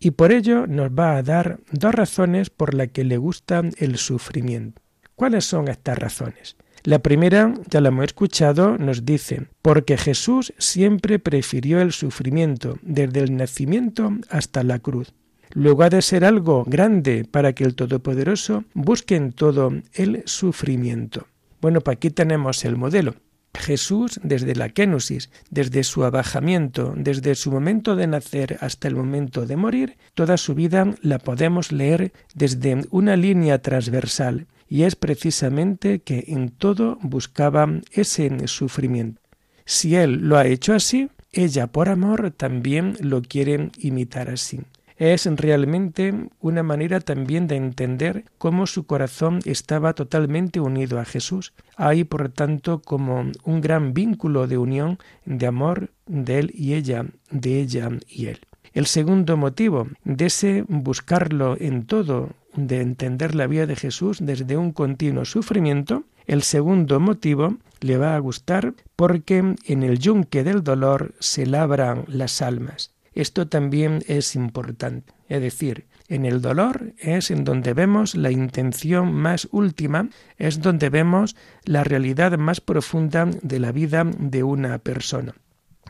y 0.00 0.12
por 0.12 0.32
ello 0.32 0.66
nos 0.66 0.90
va 0.90 1.16
a 1.16 1.22
dar 1.22 1.58
dos 1.72 1.94
razones 1.94 2.50
por 2.50 2.74
las 2.74 2.88
que 2.88 3.04
le 3.04 3.16
gusta 3.16 3.62
el 3.78 3.96
sufrimiento. 3.98 4.80
¿Cuáles 5.14 5.44
son 5.44 5.68
estas 5.68 5.98
razones? 5.98 6.56
La 6.84 7.00
primera, 7.00 7.54
ya 7.68 7.80
la 7.80 7.88
hemos 7.88 8.06
escuchado, 8.06 8.78
nos 8.78 9.04
dice, 9.04 9.46
porque 9.62 9.96
Jesús 9.96 10.52
siempre 10.58 11.18
prefirió 11.18 11.80
el 11.80 11.92
sufrimiento 11.92 12.78
desde 12.82 13.20
el 13.20 13.36
nacimiento 13.36 14.12
hasta 14.30 14.62
la 14.62 14.78
cruz. 14.78 15.12
Luego 15.52 15.82
ha 15.82 15.90
de 15.90 16.02
ser 16.02 16.24
algo 16.24 16.64
grande 16.66 17.24
para 17.24 17.52
que 17.52 17.64
el 17.64 17.74
Todopoderoso 17.74 18.64
busque 18.74 19.16
en 19.16 19.32
todo 19.32 19.72
el 19.94 20.22
sufrimiento. 20.26 21.26
Bueno, 21.60 21.80
pues 21.80 21.96
aquí 21.96 22.10
tenemos 22.10 22.64
el 22.64 22.76
modelo. 22.76 23.14
Jesús, 23.54 24.20
desde 24.22 24.54
la 24.54 24.68
kenosis, 24.68 25.30
desde 25.50 25.82
su 25.82 26.04
abajamiento, 26.04 26.94
desde 26.96 27.34
su 27.34 27.50
momento 27.50 27.96
de 27.96 28.06
nacer 28.06 28.58
hasta 28.60 28.88
el 28.88 28.94
momento 28.94 29.46
de 29.46 29.56
morir, 29.56 29.96
toda 30.14 30.36
su 30.36 30.54
vida 30.54 30.94
la 31.02 31.18
podemos 31.18 31.72
leer 31.72 32.12
desde 32.34 32.84
una 32.90 33.16
línea 33.16 33.60
transversal, 33.60 34.46
y 34.68 34.82
es 34.82 34.96
precisamente 34.96 36.00
que 36.00 36.24
en 36.28 36.50
todo 36.50 36.98
buscaba 37.02 37.68
ese 37.92 38.46
sufrimiento. 38.46 39.20
Si 39.64 39.96
él 39.96 40.28
lo 40.28 40.36
ha 40.36 40.46
hecho 40.46 40.74
así, 40.74 41.08
ella 41.32 41.66
por 41.66 41.88
amor 41.88 42.30
también 42.30 42.96
lo 43.00 43.22
quiere 43.22 43.70
imitar 43.78 44.30
así 44.30 44.60
es 44.98 45.26
realmente 45.26 46.12
una 46.40 46.62
manera 46.62 47.00
también 47.00 47.46
de 47.46 47.56
entender 47.56 48.24
cómo 48.36 48.66
su 48.66 48.84
corazón 48.86 49.38
estaba 49.44 49.92
totalmente 49.92 50.60
unido 50.60 50.98
a 50.98 51.04
Jesús. 51.04 51.52
Hay, 51.76 52.04
por 52.04 52.28
tanto, 52.30 52.82
como 52.82 53.30
un 53.44 53.60
gran 53.60 53.94
vínculo 53.94 54.48
de 54.48 54.58
unión, 54.58 54.98
de 55.24 55.46
amor 55.46 55.90
de 56.06 56.40
él 56.40 56.52
y 56.52 56.74
ella, 56.74 57.06
de 57.30 57.60
ella 57.60 57.90
y 58.08 58.26
él. 58.26 58.40
El 58.72 58.86
segundo 58.86 59.36
motivo 59.36 59.88
de 60.04 60.26
ese 60.26 60.64
buscarlo 60.68 61.56
en 61.58 61.86
todo, 61.86 62.30
de 62.66 62.80
entender 62.80 63.34
la 63.34 63.46
vida 63.46 63.66
de 63.66 63.76
Jesús 63.76 64.18
desde 64.20 64.56
un 64.56 64.72
continuo 64.72 65.24
sufrimiento, 65.24 66.04
el 66.26 66.42
segundo 66.42 67.00
motivo 67.00 67.56
le 67.80 67.96
va 67.96 68.14
a 68.14 68.18
gustar 68.18 68.74
porque 68.96 69.38
en 69.38 69.82
el 69.82 69.98
yunque 69.98 70.44
del 70.44 70.62
dolor 70.62 71.14
se 71.20 71.46
labran 71.46 72.04
las 72.08 72.42
almas. 72.42 72.92
Esto 73.14 73.48
también 73.48 74.02
es 74.06 74.34
importante. 74.34 75.12
Es 75.28 75.40
decir, 75.40 75.86
en 76.08 76.24
el 76.24 76.40
dolor 76.40 76.94
es 76.98 77.30
en 77.30 77.44
donde 77.44 77.74
vemos 77.74 78.14
la 78.14 78.30
intención 78.30 79.12
más 79.12 79.48
última, 79.50 80.08
es 80.36 80.60
donde 80.60 80.88
vemos 80.88 81.36
la 81.64 81.84
realidad 81.84 82.38
más 82.38 82.60
profunda 82.60 83.26
de 83.42 83.58
la 83.58 83.72
vida 83.72 84.04
de 84.04 84.42
una 84.42 84.78
persona. 84.78 85.34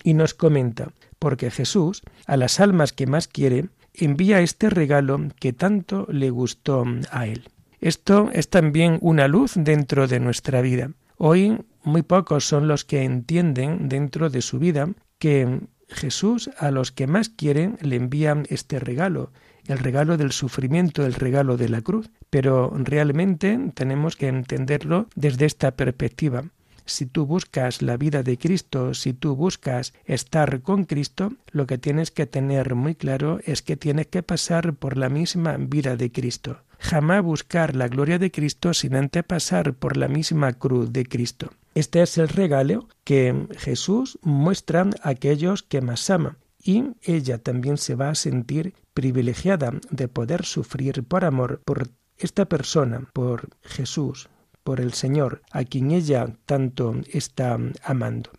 Y 0.03 0.15
nos 0.15 0.35
comenta, 0.35 0.93
porque 1.19 1.51
Jesús, 1.51 2.03
a 2.27 2.37
las 2.37 2.61
almas 2.61 2.93
que 2.93 3.07
más 3.07 3.29
quiere, 3.29 3.69
envía 4.05 4.41
este 4.41 4.71
regalo 4.71 5.29
que 5.41 5.53
tanto 5.53 6.07
le 6.11 6.31
gustó 6.31 6.85
a 7.11 7.27
él. 7.27 7.49
Esto 7.81 8.31
es 8.33 8.49
también 8.49 8.99
una 9.01 9.29
luz 9.29 9.53
dentro 9.55 10.09
de 10.09 10.21
nuestra 10.21 10.61
vida. 10.63 10.91
Hoy 11.17 11.59
muy 11.83 12.03
pocos 12.03 12.45
son 12.45 12.69
los 12.69 12.85
que 12.85 13.05
entienden 13.05 13.89
dentro 13.89 14.31
de 14.31 14.43
su 14.43 14.59
vida 14.59 14.89
que 15.19 15.61
Jesús 15.89 16.51
a 16.59 16.71
los 16.71 16.93
que 16.93 17.07
más 17.07 17.29
quieren 17.29 17.79
le 17.81 17.97
envían 17.97 18.47
este 18.51 18.79
regalo, 18.79 19.33
el 19.67 19.79
regalo 19.79 20.17
del 20.17 20.33
sufrimiento, 20.33 21.07
el 21.07 21.15
regalo 21.15 21.57
de 21.57 21.69
la 21.69 21.81
cruz. 21.81 22.11
Pero 22.31 22.73
realmente 22.75 23.59
tenemos 23.75 24.17
que 24.17 24.29
entenderlo 24.29 25.09
desde 25.15 25.47
esta 25.47 25.73
perspectiva. 25.73 26.45
Si 26.89 27.05
tú 27.05 27.27
buscas 27.27 27.83
la 27.83 27.99
vida 27.99 28.23
de 28.23 28.39
Cristo, 28.39 28.95
si 28.95 29.13
tú 29.13 29.37
buscas 29.37 29.93
estar 30.07 30.63
con 30.63 30.85
Cristo, 30.85 31.35
lo 31.51 31.67
que 31.67 31.77
tienes 31.77 32.11
que 32.11 32.27
tener 32.27 32.75
muy 32.75 32.95
claro 32.95 33.41
es 33.45 33.61
que 33.61 33.77
tienes 33.77 34.07
que 34.07 34.23
pasar 34.23 34.75
por 34.75 34.97
la 34.97 35.11
misma 35.11 35.59
vida 35.59 35.97
de 35.97 36.11
Cristo. 36.11 36.63
Jamás 36.79 37.23
buscar 37.23 37.77
la 37.77 37.89
gloria 37.89 38.19
de 38.19 38.31
Cristo 38.31 38.73
sin 38.73 38.97
antes 38.97 39.23
pasar 39.23 39.75
por 39.75 39.99
la 39.99 40.09
misma 40.09 40.55
cruz 40.55 40.91
de 40.93 41.05
Cristo. 41.05 41.51
Este 41.75 42.01
es 42.01 42.17
el 42.17 42.29
regalo 42.29 42.89
que 43.05 43.47
Jesús 43.59 44.19
muestra 44.23 44.89
a 45.03 45.11
aquellos 45.11 45.63
que 45.63 45.83
más 45.83 46.09
aman 46.09 46.39
y 46.63 46.85
ella 47.03 47.39
también 47.39 47.77
se 47.77 47.95
va 47.97 48.09
a 48.11 48.15
sentir 48.15 48.75
privilegiada 48.95 49.75
de 49.91 50.09
poder 50.09 50.45
sufrir 50.45 51.05
por 51.05 51.25
amor 51.25 51.61
por 51.65 51.89
esta 52.17 52.47
persona, 52.47 53.09
por 53.13 53.51
Jesús, 53.63 54.29
por 54.69 54.83
el 54.83 54.93
Señor, 54.93 55.41
a 55.51 55.65
quien 55.65 55.93
ella 55.93 56.37
tanto 56.45 56.95
está 57.11 57.57
amando. 57.83 58.33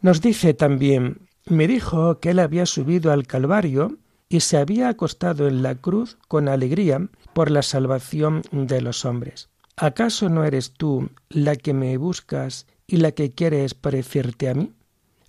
Nos 0.00 0.20
dice 0.20 0.52
también, 0.52 1.28
me 1.46 1.68
dijo 1.68 2.18
que 2.18 2.30
él 2.30 2.40
había 2.40 2.66
subido 2.66 3.12
al 3.12 3.28
Calvario 3.28 3.96
y 4.28 4.40
se 4.40 4.56
había 4.56 4.88
acostado 4.88 5.46
en 5.46 5.62
la 5.62 5.76
cruz 5.76 6.18
con 6.26 6.48
alegría 6.48 7.08
por 7.32 7.52
la 7.52 7.62
salvación 7.62 8.42
de 8.50 8.80
los 8.80 9.04
hombres. 9.04 9.50
¿Acaso 9.76 10.28
no 10.28 10.42
eres 10.42 10.72
tú 10.72 11.10
la 11.28 11.54
que 11.54 11.74
me 11.74 11.96
buscas 11.96 12.66
y 12.88 12.96
la 12.96 13.12
que 13.12 13.30
quieres 13.30 13.74
parecerte 13.74 14.48
a 14.48 14.54
mí? 14.54 14.72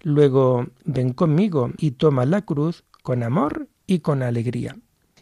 Luego 0.01 0.65
ven 0.83 1.13
conmigo 1.13 1.73
y 1.77 1.91
toma 1.91 2.25
la 2.25 2.41
cruz 2.41 2.85
con 3.03 3.21
amor 3.21 3.67
y 3.85 3.99
con 3.99 4.23
alegría. 4.23 4.75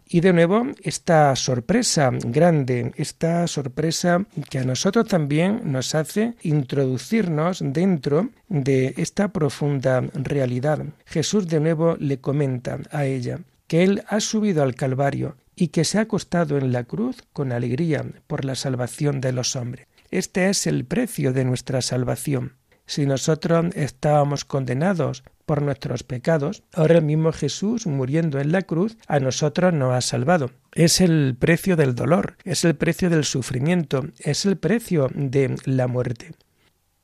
Y 0.10 0.22
de 0.22 0.32
nuevo, 0.32 0.68
esta 0.84 1.36
sorpresa 1.36 2.12
grande, 2.14 2.94
esta 2.96 3.46
sorpresa 3.48 4.26
que 4.50 4.60
a 4.60 4.64
nosotros 4.64 5.08
también 5.08 5.62
nos 5.66 5.96
hace 5.96 6.36
introducirnos 6.44 7.62
dentro 7.62 8.30
de 8.48 8.94
esta 8.98 9.28
profunda 9.34 10.02
realidad. 10.14 10.86
Jesús 11.06 11.48
de 11.48 11.60
nuevo 11.60 11.98
le 12.00 12.20
comenta 12.20 12.80
a 12.92 13.06
ella 13.06 13.42
que 13.68 13.84
Él 13.84 14.04
ha 14.08 14.22
subido 14.22 14.64
al 14.64 14.76
Calvario 14.76 15.36
y 15.58 15.70
que 15.70 15.84
se 15.84 15.98
ha 15.98 16.02
acostado 16.02 16.58
en 16.58 16.72
la 16.72 16.86
cruz 16.86 17.24
con 17.34 17.52
alegría 17.52 18.06
por 18.28 18.46
la 18.46 18.56
salvación 18.56 19.20
de 19.20 19.34
los 19.34 19.58
hombres. 19.58 19.88
Este 20.10 20.50
es 20.50 20.68
el 20.68 20.86
precio 20.86 21.34
de 21.34 21.44
nuestra 21.44 21.82
salvación. 21.82 22.54
Si 22.88 23.06
nosotros 23.06 23.68
estábamos 23.76 24.46
condenados 24.46 25.24
por 25.46 25.62
nuestros 25.62 26.04
pecados, 26.04 26.64
ahora 26.74 27.02
mismo 27.02 27.32
Jesús, 27.34 27.86
muriendo 27.86 28.40
en 28.40 28.52
la 28.52 28.64
cruz, 28.64 28.98
a 29.08 29.20
nosotros 29.20 29.74
nos 29.74 29.94
ha 29.94 30.02
salvado. 30.02 30.52
Es 30.74 31.02
el 31.02 31.36
precio 31.38 31.76
del 31.76 31.96
dolor, 31.96 32.38
es 32.46 32.64
el 32.64 32.76
precio 32.76 33.10
del 33.10 33.26
sufrimiento, 33.26 34.08
es 34.20 34.46
el 34.46 34.58
precio 34.58 35.10
de 35.14 35.56
la 35.66 35.88
muerte. 35.88 36.32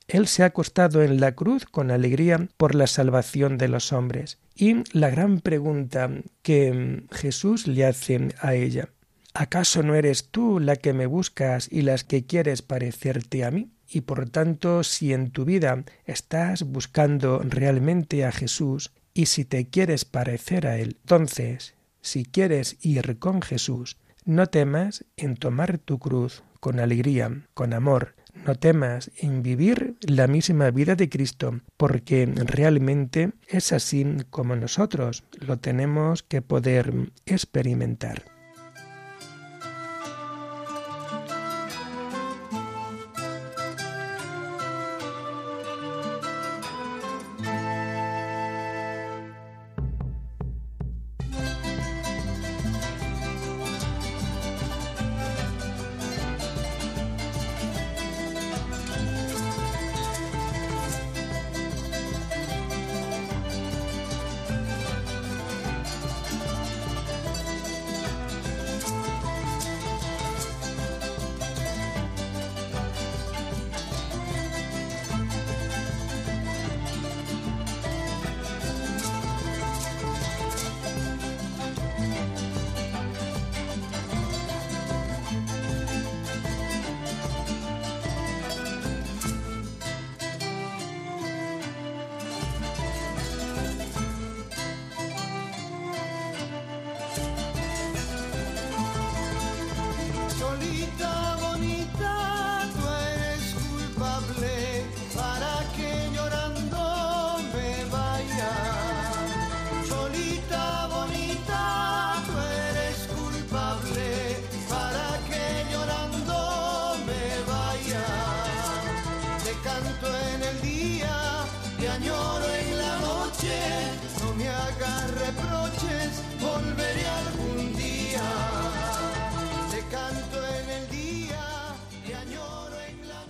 Él 0.08 0.28
se 0.28 0.44
ha 0.44 0.48
acostado 0.48 1.04
en 1.04 1.20
la 1.20 1.34
cruz 1.34 1.66
con 1.66 1.92
alegría 1.92 2.48
por 2.58 2.76
la 2.76 2.88
salvación 2.88 3.58
de 3.58 3.68
los 3.68 3.94
hombres. 3.94 4.40
Y 4.56 4.84
la 4.98 5.10
gran 5.10 5.40
pregunta 5.40 6.10
que 6.42 7.04
Jesús 7.12 7.68
le 7.68 7.86
hace 7.86 8.30
a 8.40 8.54
ella, 8.56 8.90
¿acaso 9.34 9.84
no 9.84 9.96
eres 9.96 10.30
tú 10.30 10.60
la 10.60 10.76
que 10.76 10.94
me 10.94 11.08
buscas 11.08 11.68
y 11.72 11.82
las 11.82 12.04
que 12.04 12.26
quieres 12.26 12.62
parecerte 12.62 13.44
a 13.44 13.52
mí? 13.52 13.70
Y 13.94 14.02
por 14.02 14.30
tanto 14.30 14.84
si 14.84 15.14
en 15.14 15.30
tu 15.30 15.46
vida 15.46 15.84
estás 16.06 16.64
buscando 16.64 17.40
realmente 17.40 18.26
a 18.26 18.32
Jesús 18.32 18.92
y 19.14 19.28
si 19.28 19.46
te 19.46 19.68
quieres 19.68 20.04
parecer 20.04 20.66
a 20.66 20.78
Él, 20.78 20.98
entonces, 21.02 21.76
si 22.02 22.26
quieres 22.26 22.78
ir 22.82 23.20
con 23.20 23.42
Jesús, 23.42 23.98
no 24.26 24.48
temas 24.48 25.06
en 25.16 25.36
tomar 25.36 25.78
tu 25.78 26.00
cruz 26.00 26.44
con 26.60 26.80
alegría, 26.80 27.46
con 27.54 27.74
amor, 27.74 28.16
no 28.46 28.56
temas 28.56 29.12
en 29.18 29.44
vivir 29.44 29.96
la 30.02 30.28
misma 30.28 30.72
vida 30.72 30.96
de 30.96 31.10
Cristo, 31.10 31.62
porque 31.78 32.26
realmente 32.26 33.32
es 33.48 33.72
así 33.72 34.06
como 34.32 34.56
nosotros 34.56 35.24
lo 35.40 35.58
tenemos 35.60 36.24
que 36.24 36.42
poder 36.42 37.12
experimentar. 37.26 38.33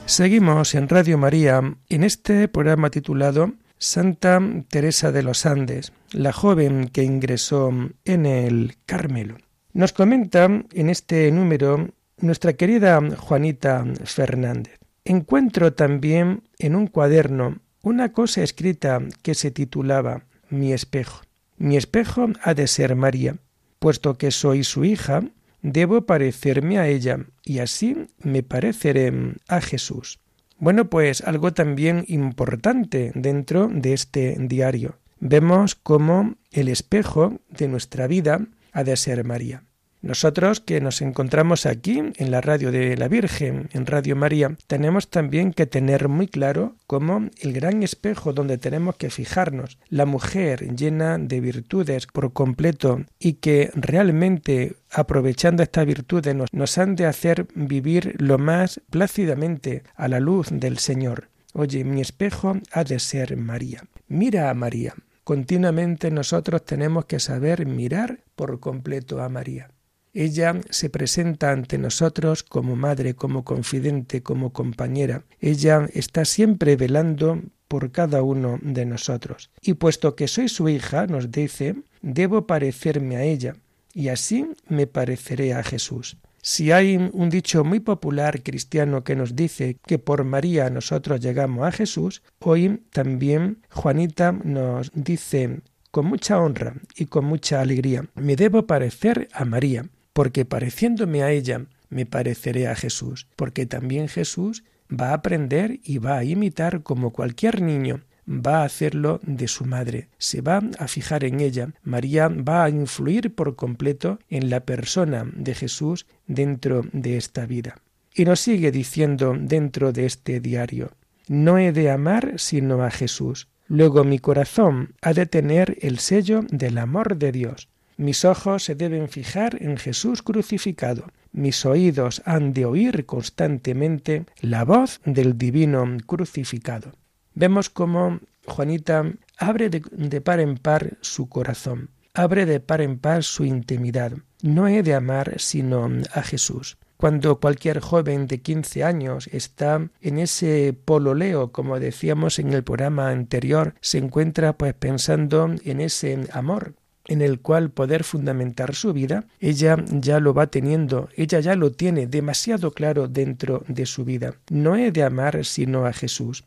Seguimos 0.06 0.76
en 0.76 0.90
Radio 0.90 1.18
María 1.18 1.62
en 1.90 2.04
este 2.04 2.48
programa 2.48 2.90
titulado 2.90 3.54
Santa 3.78 4.40
Teresa 4.70 5.12
de 5.12 5.24
los 5.24 5.46
Andes, 5.46 5.94
la 6.12 6.34
joven 6.34 6.90
que 6.90 7.04
ingresó 7.04 7.72
en 8.06 8.26
el 8.26 8.76
Carmelo. 8.86 9.38
Nos 9.72 9.94
comenta 9.94 10.46
en 10.46 10.90
este 10.90 11.32
número 11.32 11.90
nuestra 12.18 12.54
querida 12.54 13.02
Juanita 13.18 13.86
Fernández. 14.04 14.78
Encuentro 15.06 15.74
también 15.74 16.44
en 16.60 16.76
un 16.76 16.88
cuaderno 16.88 17.60
una 17.82 18.12
cosa 18.12 18.44
escrita 18.44 19.02
que 19.22 19.36
se 19.36 19.52
titulaba 19.52 20.26
Mi 20.50 20.74
espejo. 20.74 21.22
Mi 21.58 21.78
espejo 21.78 22.28
ha 22.42 22.54
de 22.54 22.68
ser 22.68 22.96
María, 22.96 23.38
puesto 23.80 24.18
que 24.18 24.32
soy 24.32 24.64
su 24.64 24.86
hija, 24.86 25.24
debo 25.64 26.06
parecerme 26.06 26.78
a 26.78 26.88
ella, 26.88 27.26
y 27.44 27.60
así 27.60 28.08
me 28.20 28.44
pareceré 28.44 29.12
a 29.48 29.62
Jesús. 29.62 30.20
Bueno, 30.60 30.90
pues 30.90 31.22
algo 31.22 31.54
también 31.54 32.06
importante 32.08 33.12
dentro 33.16 33.68
de 33.68 33.94
este 33.94 34.38
diario. 34.40 35.00
Vemos 35.20 35.76
cómo 35.76 36.36
el 36.52 36.68
espejo 36.68 37.40
de 37.50 37.68
nuestra 37.68 38.08
vida 38.08 38.46
ha 38.72 38.84
de 38.84 38.96
ser 38.96 39.24
María. 39.24 39.64
Nosotros 40.04 40.60
que 40.60 40.82
nos 40.82 41.02
encontramos 41.02 41.66
aquí 41.66 42.04
en 42.18 42.30
la 42.30 42.42
radio 42.42 42.74
de 42.74 42.98
la 42.98 43.08
Virgen, 43.08 43.70
en 43.72 43.86
Radio 43.86 44.18
María, 44.18 44.58
tenemos 44.68 45.10
también 45.10 45.54
que 45.54 45.66
tener 45.66 46.10
muy 46.10 46.28
claro 46.28 46.76
cómo 46.88 47.30
el 47.40 47.54
gran 47.54 47.84
espejo 47.84 48.34
donde 48.34 48.58
tenemos 48.58 48.98
que 48.98 49.10
fijarnos, 49.10 49.80
la 49.88 50.06
mujer 50.06 50.76
llena 50.76 51.18
de 51.18 51.40
virtudes 51.40 52.06
por 52.08 52.34
completo 52.34 53.06
y 53.18 53.36
que 53.36 53.72
realmente 53.76 54.76
aprovechando 54.92 55.64
estas 55.64 55.86
virtudes 55.86 56.36
nos, 56.36 56.52
nos 56.52 56.78
han 56.78 56.98
de 56.98 57.06
hacer 57.06 57.48
vivir 57.56 58.18
lo 58.20 58.38
más 58.38 58.82
plácidamente 58.90 59.84
a 59.96 60.10
la 60.10 60.20
luz 60.20 60.50
del 60.52 60.80
Señor. 60.80 61.30
Oye, 61.54 61.86
mi 61.86 62.02
espejo 62.02 62.58
ha 62.74 62.84
de 62.84 63.00
ser 63.00 63.38
María. 63.38 63.86
Mira 64.10 64.50
a 64.50 64.54
María. 64.54 64.96
Continuamente 65.24 66.12
nosotros 66.12 66.66
tenemos 66.66 67.06
que 67.06 67.22
saber 67.22 67.66
mirar 67.66 68.20
por 68.36 68.60
completo 68.60 69.22
a 69.22 69.30
María. 69.30 69.70
Ella 70.14 70.62
se 70.70 70.92
presenta 70.92 71.52
ante 71.52 71.80
nosotros 71.80 72.44
como 72.44 72.76
madre, 72.76 73.16
como 73.16 73.44
confidente, 73.44 74.22
como 74.22 74.54
compañera. 74.54 75.24
Ella 75.40 75.90
está 75.94 76.24
siempre 76.24 76.76
velando 76.76 77.42
por 77.68 77.92
cada 77.92 78.22
uno 78.22 78.60
de 78.62 78.86
nosotros. 78.86 79.50
Y 79.60 79.74
puesto 79.74 80.16
que 80.16 80.28
soy 80.28 80.50
su 80.50 80.70
hija, 80.70 81.08
nos 81.08 81.32
dice, 81.32 81.76
debo 82.04 82.46
parecerme 82.46 83.16
a 83.16 83.24
ella, 83.24 83.56
y 83.94 84.10
así 84.10 84.48
me 84.68 84.86
pareceré 84.86 85.56
a 85.56 85.64
Jesús. 85.64 86.18
Si 86.44 86.72
hay 86.72 86.98
un 86.98 87.30
dicho 87.30 87.64
muy 87.64 87.80
popular 87.80 88.44
cristiano 88.44 89.04
que 89.04 89.16
nos 89.16 89.36
dice 89.36 89.78
que 89.88 89.98
por 89.98 90.26
María 90.26 90.70
nosotros 90.70 91.22
llegamos 91.22 91.66
a 91.66 91.72
Jesús, 91.72 92.22
hoy 92.40 92.84
también 92.92 93.60
Juanita 93.72 94.34
nos 94.34 94.92
dice 94.94 95.62
con 95.90 96.06
mucha 96.06 96.40
honra 96.40 96.76
y 96.98 97.06
con 97.06 97.24
mucha 97.26 97.62
alegría, 97.62 98.06
me 98.16 98.36
debo 98.36 98.68
parecer 98.68 99.30
a 99.32 99.46
María 99.46 99.86
porque 100.14 100.46
pareciéndome 100.46 101.24
a 101.24 101.32
ella 101.32 101.66
me 101.90 102.06
pareceré 102.06 102.68
a 102.68 102.76
Jesús, 102.76 103.28
porque 103.36 103.66
también 103.66 104.08
Jesús 104.08 104.64
va 104.90 105.10
a 105.10 105.16
aprender 105.16 105.80
y 105.84 105.98
va 105.98 106.18
a 106.18 106.24
imitar 106.24 106.84
como 106.84 107.12
cualquier 107.12 107.62
niño 107.62 108.02
va 108.28 108.62
a 108.62 108.66
hacerlo 108.66 109.20
de 109.24 109.48
su 109.48 109.66
madre, 109.66 110.08
se 110.18 110.42
va 110.42 110.62
a 110.80 110.88
fijar 110.88 111.24
en 111.24 111.40
ella. 111.40 111.74
María 111.84 112.28
va 112.30 112.64
a 112.64 112.70
influir 112.70 113.34
por 113.36 113.56
completo 113.56 114.20
en 114.30 114.50
la 114.50 114.62
persona 114.62 115.30
de 115.36 115.54
Jesús 115.56 116.06
dentro 116.28 116.84
de 116.94 117.18
esta 117.18 117.46
vida. 117.46 117.78
Y 118.16 118.26
nos 118.26 118.40
sigue 118.40 118.72
diciendo 118.72 119.36
dentro 119.38 119.92
de 119.92 120.06
este 120.06 120.40
diario, 120.40 120.92
no 121.28 121.58
he 121.58 121.72
de 121.72 121.90
amar 121.90 122.34
sino 122.38 122.84
a 122.84 122.92
Jesús. 122.92 123.48
Luego 123.68 124.04
mi 124.04 124.20
corazón 124.20 124.94
ha 125.02 125.14
de 125.14 125.26
tener 125.26 125.78
el 125.82 126.00
sello 126.00 126.42
del 126.50 126.78
amor 126.78 127.18
de 127.18 127.32
Dios. 127.32 127.70
Mis 127.98 128.26
ojos 128.26 128.64
se 128.64 128.76
deben 128.76 129.10
fijar 129.10 129.62
en 129.62 129.78
Jesús 129.78 130.22
crucificado. 130.22 131.06
Mis 131.32 131.66
oídos 131.66 132.22
han 132.26 132.54
de 132.54 132.66
oír 132.66 133.06
constantemente 133.06 134.26
la 134.42 134.66
voz 134.66 135.02
del 135.06 135.38
divino 135.38 135.86
crucificado. 136.06 136.94
Vemos 137.34 137.70
cómo 137.70 138.20
Juanita 138.46 139.12
abre 139.38 139.70
de, 139.70 140.22
par 140.22 140.40
en 140.40 140.58
par 140.58 140.98
su 141.02 141.30
corazón, 141.30 141.90
abre 142.14 142.46
de 142.46 142.60
par 142.60 142.82
en 142.82 143.00
par 143.00 143.24
su 143.24 143.46
intimidad. 143.46 144.14
No 144.42 144.68
he 144.68 144.84
de 144.84 144.94
amar 144.94 145.36
sino 145.40 145.90
a 146.14 146.22
Jesús 146.22 146.78
cuando 147.04 147.42
cualquier 147.42 147.82
joven 147.82 148.28
de 148.28 148.42
15 148.42 148.86
años 148.86 149.28
está 149.34 149.90
en 150.00 150.20
ese 150.20 150.74
pololeo, 150.86 151.52
como 151.52 151.78
decíamos 151.78 152.40
en 152.40 152.54
el 152.54 152.64
programa 152.64 153.10
anterior, 153.10 153.76
se 153.82 153.98
encuentra 153.98 154.54
pues 154.54 154.74
pensando 154.74 155.54
en 155.66 155.82
ese 155.82 156.30
amor 156.32 156.76
en 157.06 157.22
el 157.22 157.42
cual 157.42 157.70
poder 157.70 158.04
fundamentar 158.04 158.76
su 158.76 158.94
vida, 158.94 159.26
ella 159.40 159.78
ya 159.92 160.20
lo 160.20 160.34
va 160.34 160.48
teniendo, 160.48 161.10
ella 161.16 161.40
ya 161.40 161.56
lo 161.56 161.72
tiene 161.72 162.08
demasiado 162.08 162.72
claro 162.72 163.08
dentro 163.08 163.64
de 163.68 163.86
su 163.86 164.06
vida. 164.06 164.36
No 164.50 164.76
he 164.76 164.92
de 164.92 165.04
amar 165.04 165.44
sino 165.46 165.86
a 165.86 165.94
Jesús. 165.94 166.46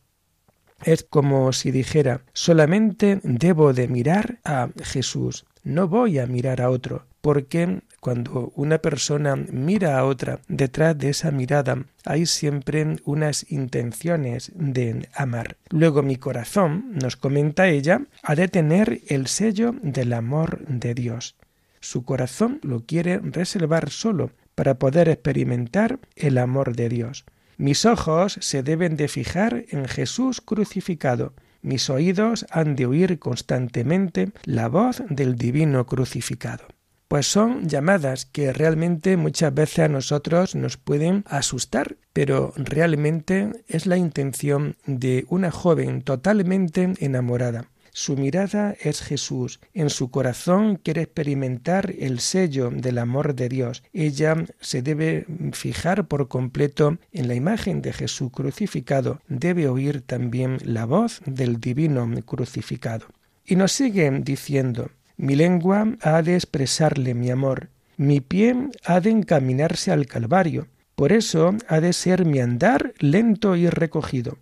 Es 0.84 1.04
como 1.04 1.52
si 1.52 1.70
dijera, 1.70 2.22
solamente 2.32 3.20
debo 3.22 3.72
de 3.72 3.88
mirar 3.88 4.40
a 4.44 4.68
Jesús, 4.82 5.46
no 5.64 5.88
voy 5.88 6.18
a 6.18 6.26
mirar 6.26 6.60
a 6.60 6.70
otro, 6.70 7.06
porque 7.22 7.80
cuando 8.00 8.52
una 8.54 8.78
persona 8.78 9.36
mira 9.36 9.98
a 9.98 10.04
otra, 10.04 10.40
detrás 10.48 10.96
de 10.98 11.10
esa 11.10 11.30
mirada 11.30 11.84
hay 12.04 12.26
siempre 12.26 12.96
unas 13.04 13.50
intenciones 13.50 14.52
de 14.54 15.08
amar. 15.14 15.56
Luego 15.70 16.02
mi 16.02 16.16
corazón, 16.16 16.92
nos 17.02 17.16
comenta 17.16 17.68
ella, 17.68 18.02
ha 18.22 18.34
de 18.34 18.48
tener 18.48 19.00
el 19.08 19.26
sello 19.26 19.74
del 19.82 20.12
amor 20.12 20.64
de 20.66 20.94
Dios. 20.94 21.36
Su 21.80 22.04
corazón 22.04 22.60
lo 22.62 22.84
quiere 22.84 23.18
reservar 23.18 23.90
solo 23.90 24.30
para 24.54 24.78
poder 24.78 25.08
experimentar 25.08 25.98
el 26.14 26.38
amor 26.38 26.76
de 26.76 26.88
Dios. 26.88 27.24
Mis 27.58 27.86
ojos 27.86 28.38
se 28.40 28.62
deben 28.62 28.96
de 28.96 29.08
fijar 29.08 29.64
en 29.70 29.86
Jesús 29.86 30.40
crucificado. 30.40 31.32
Mis 31.62 31.90
oídos 31.90 32.46
han 32.50 32.76
de 32.76 32.86
oír 32.86 33.18
constantemente 33.18 34.30
la 34.44 34.68
voz 34.68 35.02
del 35.08 35.36
divino 35.36 35.86
crucificado 35.86 36.75
pues 37.08 37.26
son 37.26 37.68
llamadas 37.68 38.26
que 38.26 38.52
realmente 38.52 39.16
muchas 39.16 39.54
veces 39.54 39.80
a 39.80 39.88
nosotros 39.88 40.54
nos 40.54 40.76
pueden 40.76 41.24
asustar, 41.28 41.96
pero 42.12 42.52
realmente 42.56 43.50
es 43.68 43.86
la 43.86 43.96
intención 43.96 44.76
de 44.86 45.24
una 45.28 45.50
joven 45.50 46.02
totalmente 46.02 46.94
enamorada. 46.98 47.68
Su 47.98 48.14
mirada 48.14 48.76
es 48.78 49.00
Jesús, 49.00 49.58
en 49.72 49.88
su 49.88 50.10
corazón 50.10 50.76
quiere 50.76 51.00
experimentar 51.00 51.94
el 51.98 52.20
sello 52.20 52.70
del 52.70 52.98
amor 52.98 53.34
de 53.34 53.48
Dios. 53.48 53.82
Ella 53.94 54.36
se 54.60 54.82
debe 54.82 55.24
fijar 55.52 56.06
por 56.06 56.28
completo 56.28 56.98
en 57.12 57.26
la 57.26 57.34
imagen 57.34 57.80
de 57.80 57.94
Jesús 57.94 58.30
crucificado, 58.32 59.22
debe 59.28 59.66
oír 59.68 60.02
también 60.02 60.58
la 60.62 60.84
voz 60.84 61.22
del 61.24 61.58
divino 61.58 62.06
crucificado. 62.26 63.06
Y 63.46 63.56
nos 63.56 63.72
sigue 63.72 64.10
diciendo, 64.22 64.90
mi 65.16 65.34
lengua 65.34 65.96
ha 66.02 66.22
de 66.22 66.34
expresarle 66.34 67.14
mi 67.14 67.30
amor, 67.30 67.70
mi 67.96 68.20
pie 68.20 68.54
ha 68.84 69.00
de 69.00 69.10
encaminarse 69.10 69.90
al 69.90 70.06
Calvario, 70.06 70.68
por 70.94 71.12
eso 71.12 71.54
ha 71.68 71.80
de 71.80 71.92
ser 71.92 72.26
mi 72.26 72.40
andar 72.40 72.92
lento 72.98 73.56
y 73.56 73.68
recogido. 73.68 74.38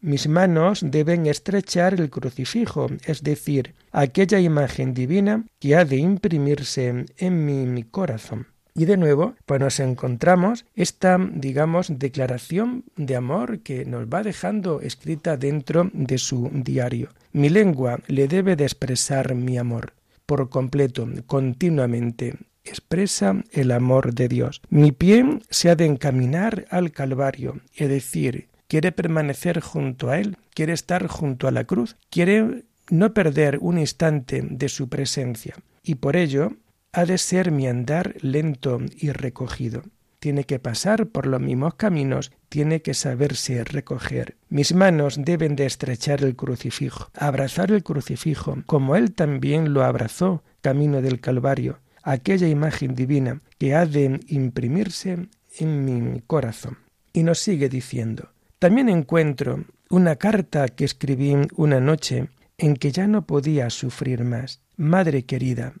Mis 0.00 0.28
manos 0.28 0.80
deben 0.82 1.26
estrechar 1.26 1.94
el 1.94 2.10
crucifijo, 2.10 2.88
es 3.06 3.22
decir, 3.22 3.74
aquella 3.90 4.38
imagen 4.38 4.92
divina 4.92 5.44
que 5.58 5.76
ha 5.76 5.84
de 5.84 5.96
imprimirse 5.96 7.06
en 7.16 7.74
mi, 7.74 7.82
corazón. 7.84 8.46
Y 8.74 8.86
de 8.86 8.96
nuevo, 8.96 9.34
pues 9.46 9.60
nos 9.60 9.80
encontramos 9.80 10.66
esta, 10.74 11.18
digamos, 11.18 11.98
declaración 11.98 12.84
de 12.96 13.16
amor 13.16 13.60
que 13.60 13.84
nos 13.84 14.06
va 14.06 14.22
dejando 14.22 14.80
escrita 14.80 15.36
dentro 15.36 15.90
de 15.92 16.18
su 16.18 16.50
diario. 16.52 17.10
Mi 17.32 17.48
lengua 17.48 18.00
le 18.06 18.28
debe 18.28 18.56
de 18.56 18.64
expresar 18.64 19.34
mi 19.34 19.56
amor 19.56 19.92
por 20.26 20.48
completo, 20.48 21.08
continuamente, 21.26 22.36
expresa 22.64 23.42
el 23.52 23.70
amor 23.70 24.14
de 24.14 24.28
Dios. 24.28 24.62
Mi 24.70 24.92
pie 24.92 25.38
se 25.50 25.70
ha 25.70 25.76
de 25.76 25.86
encaminar 25.86 26.66
al 26.70 26.92
Calvario, 26.92 27.60
es 27.74 27.88
decir, 27.88 28.48
quiere 28.68 28.92
permanecer 28.92 29.60
junto 29.60 30.10
a 30.10 30.18
Él, 30.18 30.36
quiere 30.54 30.72
estar 30.72 31.06
junto 31.06 31.46
a 31.46 31.50
la 31.50 31.64
cruz, 31.64 31.96
quiere 32.10 32.64
no 32.90 33.12
perder 33.14 33.58
un 33.60 33.78
instante 33.78 34.42
de 34.42 34.68
su 34.68 34.88
presencia, 34.88 35.56
y 35.82 35.96
por 35.96 36.16
ello 36.16 36.52
ha 36.92 37.04
de 37.04 37.18
ser 37.18 37.50
mi 37.50 37.66
andar 37.66 38.14
lento 38.20 38.80
y 38.96 39.10
recogido 39.10 39.82
tiene 40.24 40.44
que 40.44 40.58
pasar 40.58 41.08
por 41.08 41.26
los 41.26 41.38
mismos 41.38 41.74
caminos, 41.74 42.32
tiene 42.48 42.80
que 42.80 42.94
saberse 42.94 43.62
recoger. 43.62 44.38
Mis 44.48 44.72
manos 44.74 45.18
deben 45.22 45.54
de 45.54 45.66
estrechar 45.66 46.24
el 46.24 46.34
crucifijo, 46.34 47.10
abrazar 47.12 47.70
el 47.72 47.82
crucifijo, 47.82 48.56
como 48.64 48.96
Él 48.96 49.12
también 49.12 49.74
lo 49.74 49.84
abrazó, 49.84 50.42
camino 50.62 51.02
del 51.02 51.20
Calvario, 51.20 51.80
aquella 52.02 52.48
imagen 52.48 52.94
divina 52.94 53.42
que 53.58 53.74
ha 53.74 53.84
de 53.84 54.18
imprimirse 54.28 55.28
en 55.58 55.84
mi 55.84 56.22
corazón. 56.22 56.78
Y 57.12 57.22
nos 57.22 57.40
sigue 57.40 57.68
diciendo, 57.68 58.30
también 58.58 58.88
encuentro 58.88 59.66
una 59.90 60.16
carta 60.16 60.68
que 60.68 60.86
escribí 60.86 61.36
una 61.54 61.80
noche 61.80 62.30
en 62.56 62.76
que 62.76 62.92
ya 62.92 63.06
no 63.06 63.26
podía 63.26 63.68
sufrir 63.68 64.24
más. 64.24 64.62
Madre 64.78 65.26
querida, 65.26 65.74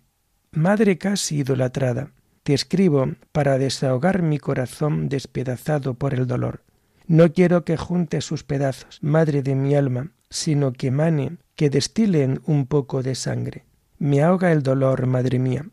madre 0.52 0.98
casi 0.98 1.38
idolatrada, 1.38 2.10
te 2.44 2.54
escribo 2.54 3.08
para 3.32 3.58
desahogar 3.58 4.22
mi 4.22 4.38
corazón 4.38 5.08
despedazado 5.08 5.94
por 5.94 6.14
el 6.14 6.26
dolor. 6.26 6.62
No 7.06 7.32
quiero 7.32 7.64
que 7.64 7.76
junte 7.76 8.20
sus 8.20 8.44
pedazos, 8.44 8.98
madre 9.02 9.42
de 9.42 9.54
mi 9.54 9.74
alma, 9.74 10.12
sino 10.30 10.72
que 10.72 10.90
mane, 10.90 11.38
que 11.56 11.70
destilen 11.70 12.40
un 12.44 12.66
poco 12.66 13.02
de 13.02 13.14
sangre. 13.14 13.64
Me 13.98 14.22
ahoga 14.22 14.52
el 14.52 14.62
dolor, 14.62 15.06
madre 15.06 15.38
mía. 15.38 15.66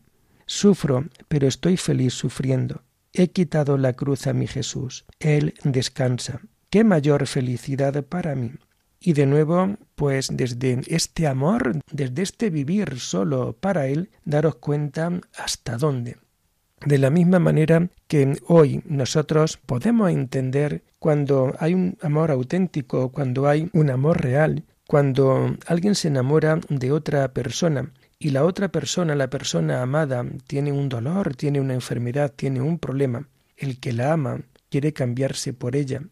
Sufro, 0.46 1.04
pero 1.28 1.46
estoy 1.46 1.76
feliz 1.76 2.14
sufriendo. 2.14 2.82
He 3.12 3.28
quitado 3.28 3.76
la 3.76 3.92
cruz 3.92 4.26
a 4.26 4.32
mi 4.32 4.46
Jesús. 4.46 5.04
Él 5.20 5.54
descansa. 5.64 6.40
Qué 6.70 6.84
mayor 6.84 7.26
felicidad 7.26 8.02
para 8.04 8.34
mí. 8.34 8.52
Y 8.98 9.12
de 9.12 9.26
nuevo, 9.26 9.76
pues 9.94 10.28
desde 10.32 10.80
este 10.86 11.26
amor, 11.26 11.80
desde 11.90 12.22
este 12.22 12.48
vivir 12.50 12.98
solo 13.00 13.54
para 13.54 13.88
Él, 13.88 14.10
daros 14.24 14.56
cuenta 14.56 15.10
hasta 15.36 15.76
dónde. 15.76 16.16
De 16.84 16.98
la 16.98 17.10
misma 17.10 17.38
manera 17.38 17.88
que 18.08 18.36
hoy 18.46 18.82
nosotros 18.86 19.58
podemos 19.66 20.10
entender 20.10 20.82
cuando 20.98 21.54
hay 21.60 21.74
un 21.74 21.96
amor 22.02 22.30
auténtico, 22.32 23.10
cuando 23.10 23.46
hay 23.46 23.70
un 23.72 23.90
amor 23.90 24.20
real, 24.20 24.64
cuando 24.88 25.56
alguien 25.66 25.94
se 25.94 26.08
enamora 26.08 26.58
de 26.68 26.90
otra 26.90 27.32
persona 27.32 27.92
y 28.18 28.30
la 28.30 28.44
otra 28.44 28.68
persona, 28.68 29.14
la 29.14 29.30
persona 29.30 29.80
amada, 29.82 30.24
tiene 30.46 30.72
un 30.72 30.88
dolor, 30.88 31.36
tiene 31.36 31.60
una 31.60 31.74
enfermedad, 31.74 32.32
tiene 32.34 32.60
un 32.60 32.78
problema, 32.78 33.28
el 33.56 33.78
que 33.78 33.92
la 33.92 34.12
ama 34.12 34.40
quiere 34.68 34.92
cambiarse 34.92 35.52
por 35.52 35.76
ella, 35.76 36.02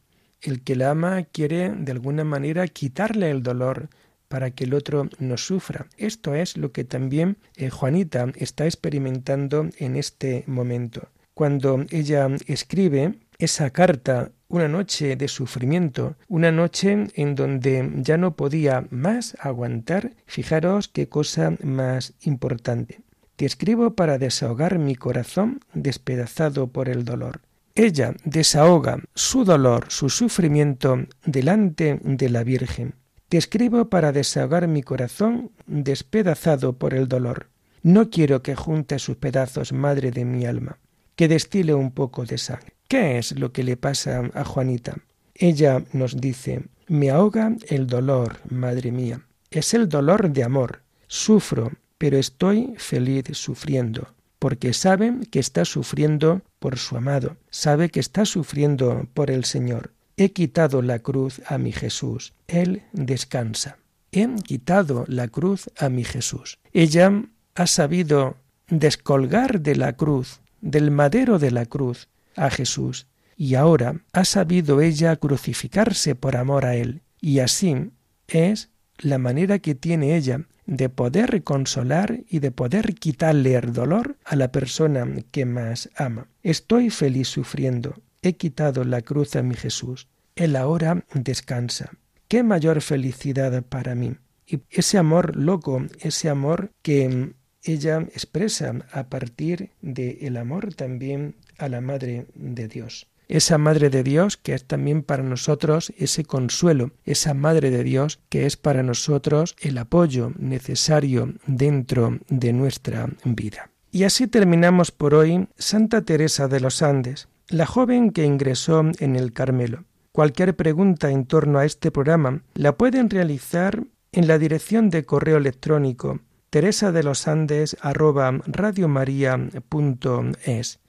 el 0.40 0.62
que 0.62 0.76
la 0.76 0.90
ama 0.90 1.22
quiere 1.24 1.70
de 1.70 1.92
alguna 1.92 2.24
manera 2.24 2.66
quitarle 2.68 3.30
el 3.30 3.42
dolor, 3.42 3.88
para 4.30 4.52
que 4.52 4.62
el 4.62 4.74
otro 4.74 5.08
no 5.18 5.36
sufra. 5.36 5.88
Esto 5.96 6.36
es 6.36 6.56
lo 6.56 6.70
que 6.70 6.84
también 6.84 7.36
eh, 7.56 7.68
Juanita 7.68 8.32
está 8.36 8.64
experimentando 8.64 9.68
en 9.78 9.96
este 9.96 10.44
momento. 10.46 11.08
Cuando 11.34 11.84
ella 11.90 12.28
escribe 12.46 13.16
esa 13.38 13.70
carta 13.70 14.30
una 14.46 14.68
noche 14.68 15.16
de 15.16 15.26
sufrimiento, 15.26 16.14
una 16.28 16.52
noche 16.52 17.08
en 17.14 17.34
donde 17.34 17.90
ya 17.96 18.16
no 18.18 18.36
podía 18.36 18.86
más 18.90 19.36
aguantar, 19.40 20.12
fijaros 20.26 20.86
qué 20.86 21.08
cosa 21.08 21.56
más 21.62 22.12
importante. 22.20 23.00
Te 23.34 23.46
escribo 23.46 23.94
para 23.94 24.18
desahogar 24.18 24.78
mi 24.78 24.94
corazón 24.94 25.58
despedazado 25.74 26.68
por 26.68 26.88
el 26.88 27.04
dolor. 27.04 27.40
Ella 27.74 28.14
desahoga 28.24 29.00
su 29.14 29.44
dolor, 29.44 29.86
su 29.88 30.08
sufrimiento 30.08 31.06
delante 31.24 31.98
de 32.04 32.28
la 32.28 32.44
Virgen. 32.44 32.99
Te 33.30 33.38
escribo 33.38 33.88
para 33.88 34.10
desahogar 34.10 34.66
mi 34.66 34.82
corazón 34.82 35.52
despedazado 35.68 36.72
por 36.72 36.94
el 36.94 37.06
dolor. 37.06 37.46
No 37.80 38.10
quiero 38.10 38.42
que 38.42 38.56
junte 38.56 38.98
sus 38.98 39.18
pedazos, 39.18 39.72
madre 39.72 40.10
de 40.10 40.24
mi 40.24 40.46
alma, 40.46 40.80
que 41.14 41.28
destile 41.28 41.72
un 41.72 41.92
poco 41.92 42.24
de 42.24 42.38
sangre. 42.38 42.72
¿Qué 42.88 43.18
es 43.18 43.38
lo 43.38 43.52
que 43.52 43.62
le 43.62 43.76
pasa 43.76 44.28
a 44.34 44.44
Juanita? 44.44 44.96
Ella 45.32 45.80
nos 45.92 46.20
dice, 46.20 46.64
me 46.88 47.10
ahoga 47.10 47.54
el 47.68 47.86
dolor, 47.86 48.40
madre 48.48 48.90
mía. 48.90 49.24
Es 49.52 49.74
el 49.74 49.88
dolor 49.88 50.32
de 50.32 50.42
amor. 50.42 50.82
Sufro, 51.06 51.70
pero 51.98 52.18
estoy 52.18 52.74
feliz 52.78 53.26
sufriendo, 53.34 54.12
porque 54.40 54.72
sabe 54.72 55.14
que 55.30 55.38
está 55.38 55.64
sufriendo 55.64 56.42
por 56.58 56.78
su 56.78 56.96
amado, 56.96 57.36
sabe 57.48 57.90
que 57.90 58.00
está 58.00 58.24
sufriendo 58.24 59.06
por 59.14 59.30
el 59.30 59.44
Señor. 59.44 59.92
He 60.16 60.32
quitado 60.32 60.82
la 60.82 60.98
cruz 60.98 61.40
a 61.46 61.58
mi 61.58 61.72
Jesús. 61.72 62.34
Él 62.46 62.82
descansa. 62.92 63.78
He 64.12 64.28
quitado 64.42 65.04
la 65.08 65.28
cruz 65.28 65.70
a 65.78 65.88
mi 65.88 66.04
Jesús. 66.04 66.58
Ella 66.72 67.24
ha 67.54 67.66
sabido 67.66 68.36
descolgar 68.68 69.60
de 69.60 69.76
la 69.76 69.94
cruz, 69.94 70.40
del 70.60 70.90
madero 70.90 71.38
de 71.38 71.50
la 71.50 71.66
cruz, 71.66 72.08
a 72.36 72.50
Jesús, 72.50 73.06
y 73.36 73.54
ahora 73.54 74.02
ha 74.12 74.24
sabido 74.24 74.80
ella 74.80 75.16
crucificarse 75.16 76.14
por 76.14 76.36
amor 76.36 76.64
a 76.64 76.76
Él, 76.76 77.02
y 77.20 77.40
así 77.40 77.90
es 78.28 78.70
la 78.98 79.18
manera 79.18 79.58
que 79.58 79.74
tiene 79.74 80.16
ella 80.16 80.46
de 80.66 80.88
poder 80.88 81.42
consolar 81.42 82.20
y 82.28 82.38
de 82.38 82.50
poder 82.52 82.94
quitarle 82.94 83.54
el 83.54 83.72
dolor 83.72 84.16
a 84.24 84.36
la 84.36 84.52
persona 84.52 85.06
que 85.32 85.44
más 85.44 85.90
ama. 85.96 86.28
Estoy 86.42 86.90
feliz 86.90 87.28
sufriendo, 87.28 87.96
he 88.22 88.34
quitado 88.34 88.84
la 88.84 89.02
cruz 89.02 89.36
a 89.36 89.42
mi 89.42 89.54
Jesús, 89.54 90.08
Él 90.36 90.56
ahora 90.56 91.04
descansa. 91.14 91.92
¿Qué 92.28 92.42
mayor 92.42 92.80
felicidad 92.80 93.62
para 93.62 93.94
mí? 93.94 94.16
Y 94.46 94.60
ese 94.70 94.98
amor 94.98 95.36
loco, 95.36 95.86
ese 96.00 96.28
amor 96.28 96.72
que 96.82 97.34
ella 97.62 97.98
expresa 98.14 98.74
a 98.92 99.08
partir 99.08 99.70
del 99.82 100.36
amor 100.36 100.74
también 100.74 101.36
a 101.58 101.68
la 101.68 101.80
Madre 101.80 102.26
de 102.34 102.68
Dios 102.68 103.10
esa 103.30 103.58
Madre 103.58 103.90
de 103.90 104.02
Dios 104.02 104.36
que 104.36 104.54
es 104.54 104.64
también 104.64 105.02
para 105.02 105.22
nosotros 105.22 105.92
ese 105.96 106.24
consuelo, 106.24 106.90
esa 107.04 107.32
Madre 107.32 107.70
de 107.70 107.84
Dios 107.84 108.18
que 108.28 108.44
es 108.44 108.56
para 108.56 108.82
nosotros 108.82 109.54
el 109.60 109.78
apoyo 109.78 110.32
necesario 110.36 111.34
dentro 111.46 112.18
de 112.28 112.52
nuestra 112.52 113.08
vida. 113.24 113.70
Y 113.92 114.02
así 114.02 114.26
terminamos 114.26 114.90
por 114.90 115.14
hoy 115.14 115.48
Santa 115.56 116.02
Teresa 116.02 116.48
de 116.48 116.60
los 116.60 116.82
Andes, 116.82 117.28
la 117.50 117.66
joven 117.66 118.10
que 118.10 118.24
ingresó 118.24 118.82
en 118.98 119.16
el 119.16 119.32
Carmelo. 119.32 119.84
Cualquier 120.12 120.56
pregunta 120.56 121.10
en 121.10 121.26
torno 121.26 121.58
a 121.58 121.64
este 121.64 121.90
programa 121.90 122.42
la 122.54 122.76
pueden 122.76 123.10
realizar 123.10 123.84
en 124.12 124.26
la 124.26 124.38
dirección 124.38 124.90
de 124.90 125.04
correo 125.04 125.36
electrónico 125.36 126.20
teresa 126.50 126.90
de 126.90 127.02
los 127.04 127.28
Andes 127.28 127.76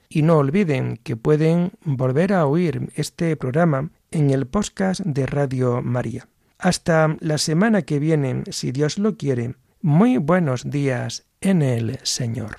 y 0.08 0.22
no 0.22 0.36
olviden 0.36 0.98
que 1.02 1.16
pueden 1.16 1.72
volver 1.84 2.32
a 2.32 2.46
oír 2.46 2.90
este 2.96 3.36
programa 3.36 3.90
en 4.10 4.30
el 4.30 4.46
podcast 4.46 5.00
de 5.00 5.26
Radio 5.26 5.80
María. 5.82 6.28
Hasta 6.58 7.16
la 7.20 7.38
semana 7.38 7.82
que 7.82 7.98
viene, 7.98 8.42
si 8.50 8.72
Dios 8.72 8.98
lo 8.98 9.16
quiere, 9.16 9.54
muy 9.80 10.18
buenos 10.18 10.68
días 10.68 11.24
en 11.40 11.62
el 11.62 11.98
Señor. 12.02 12.58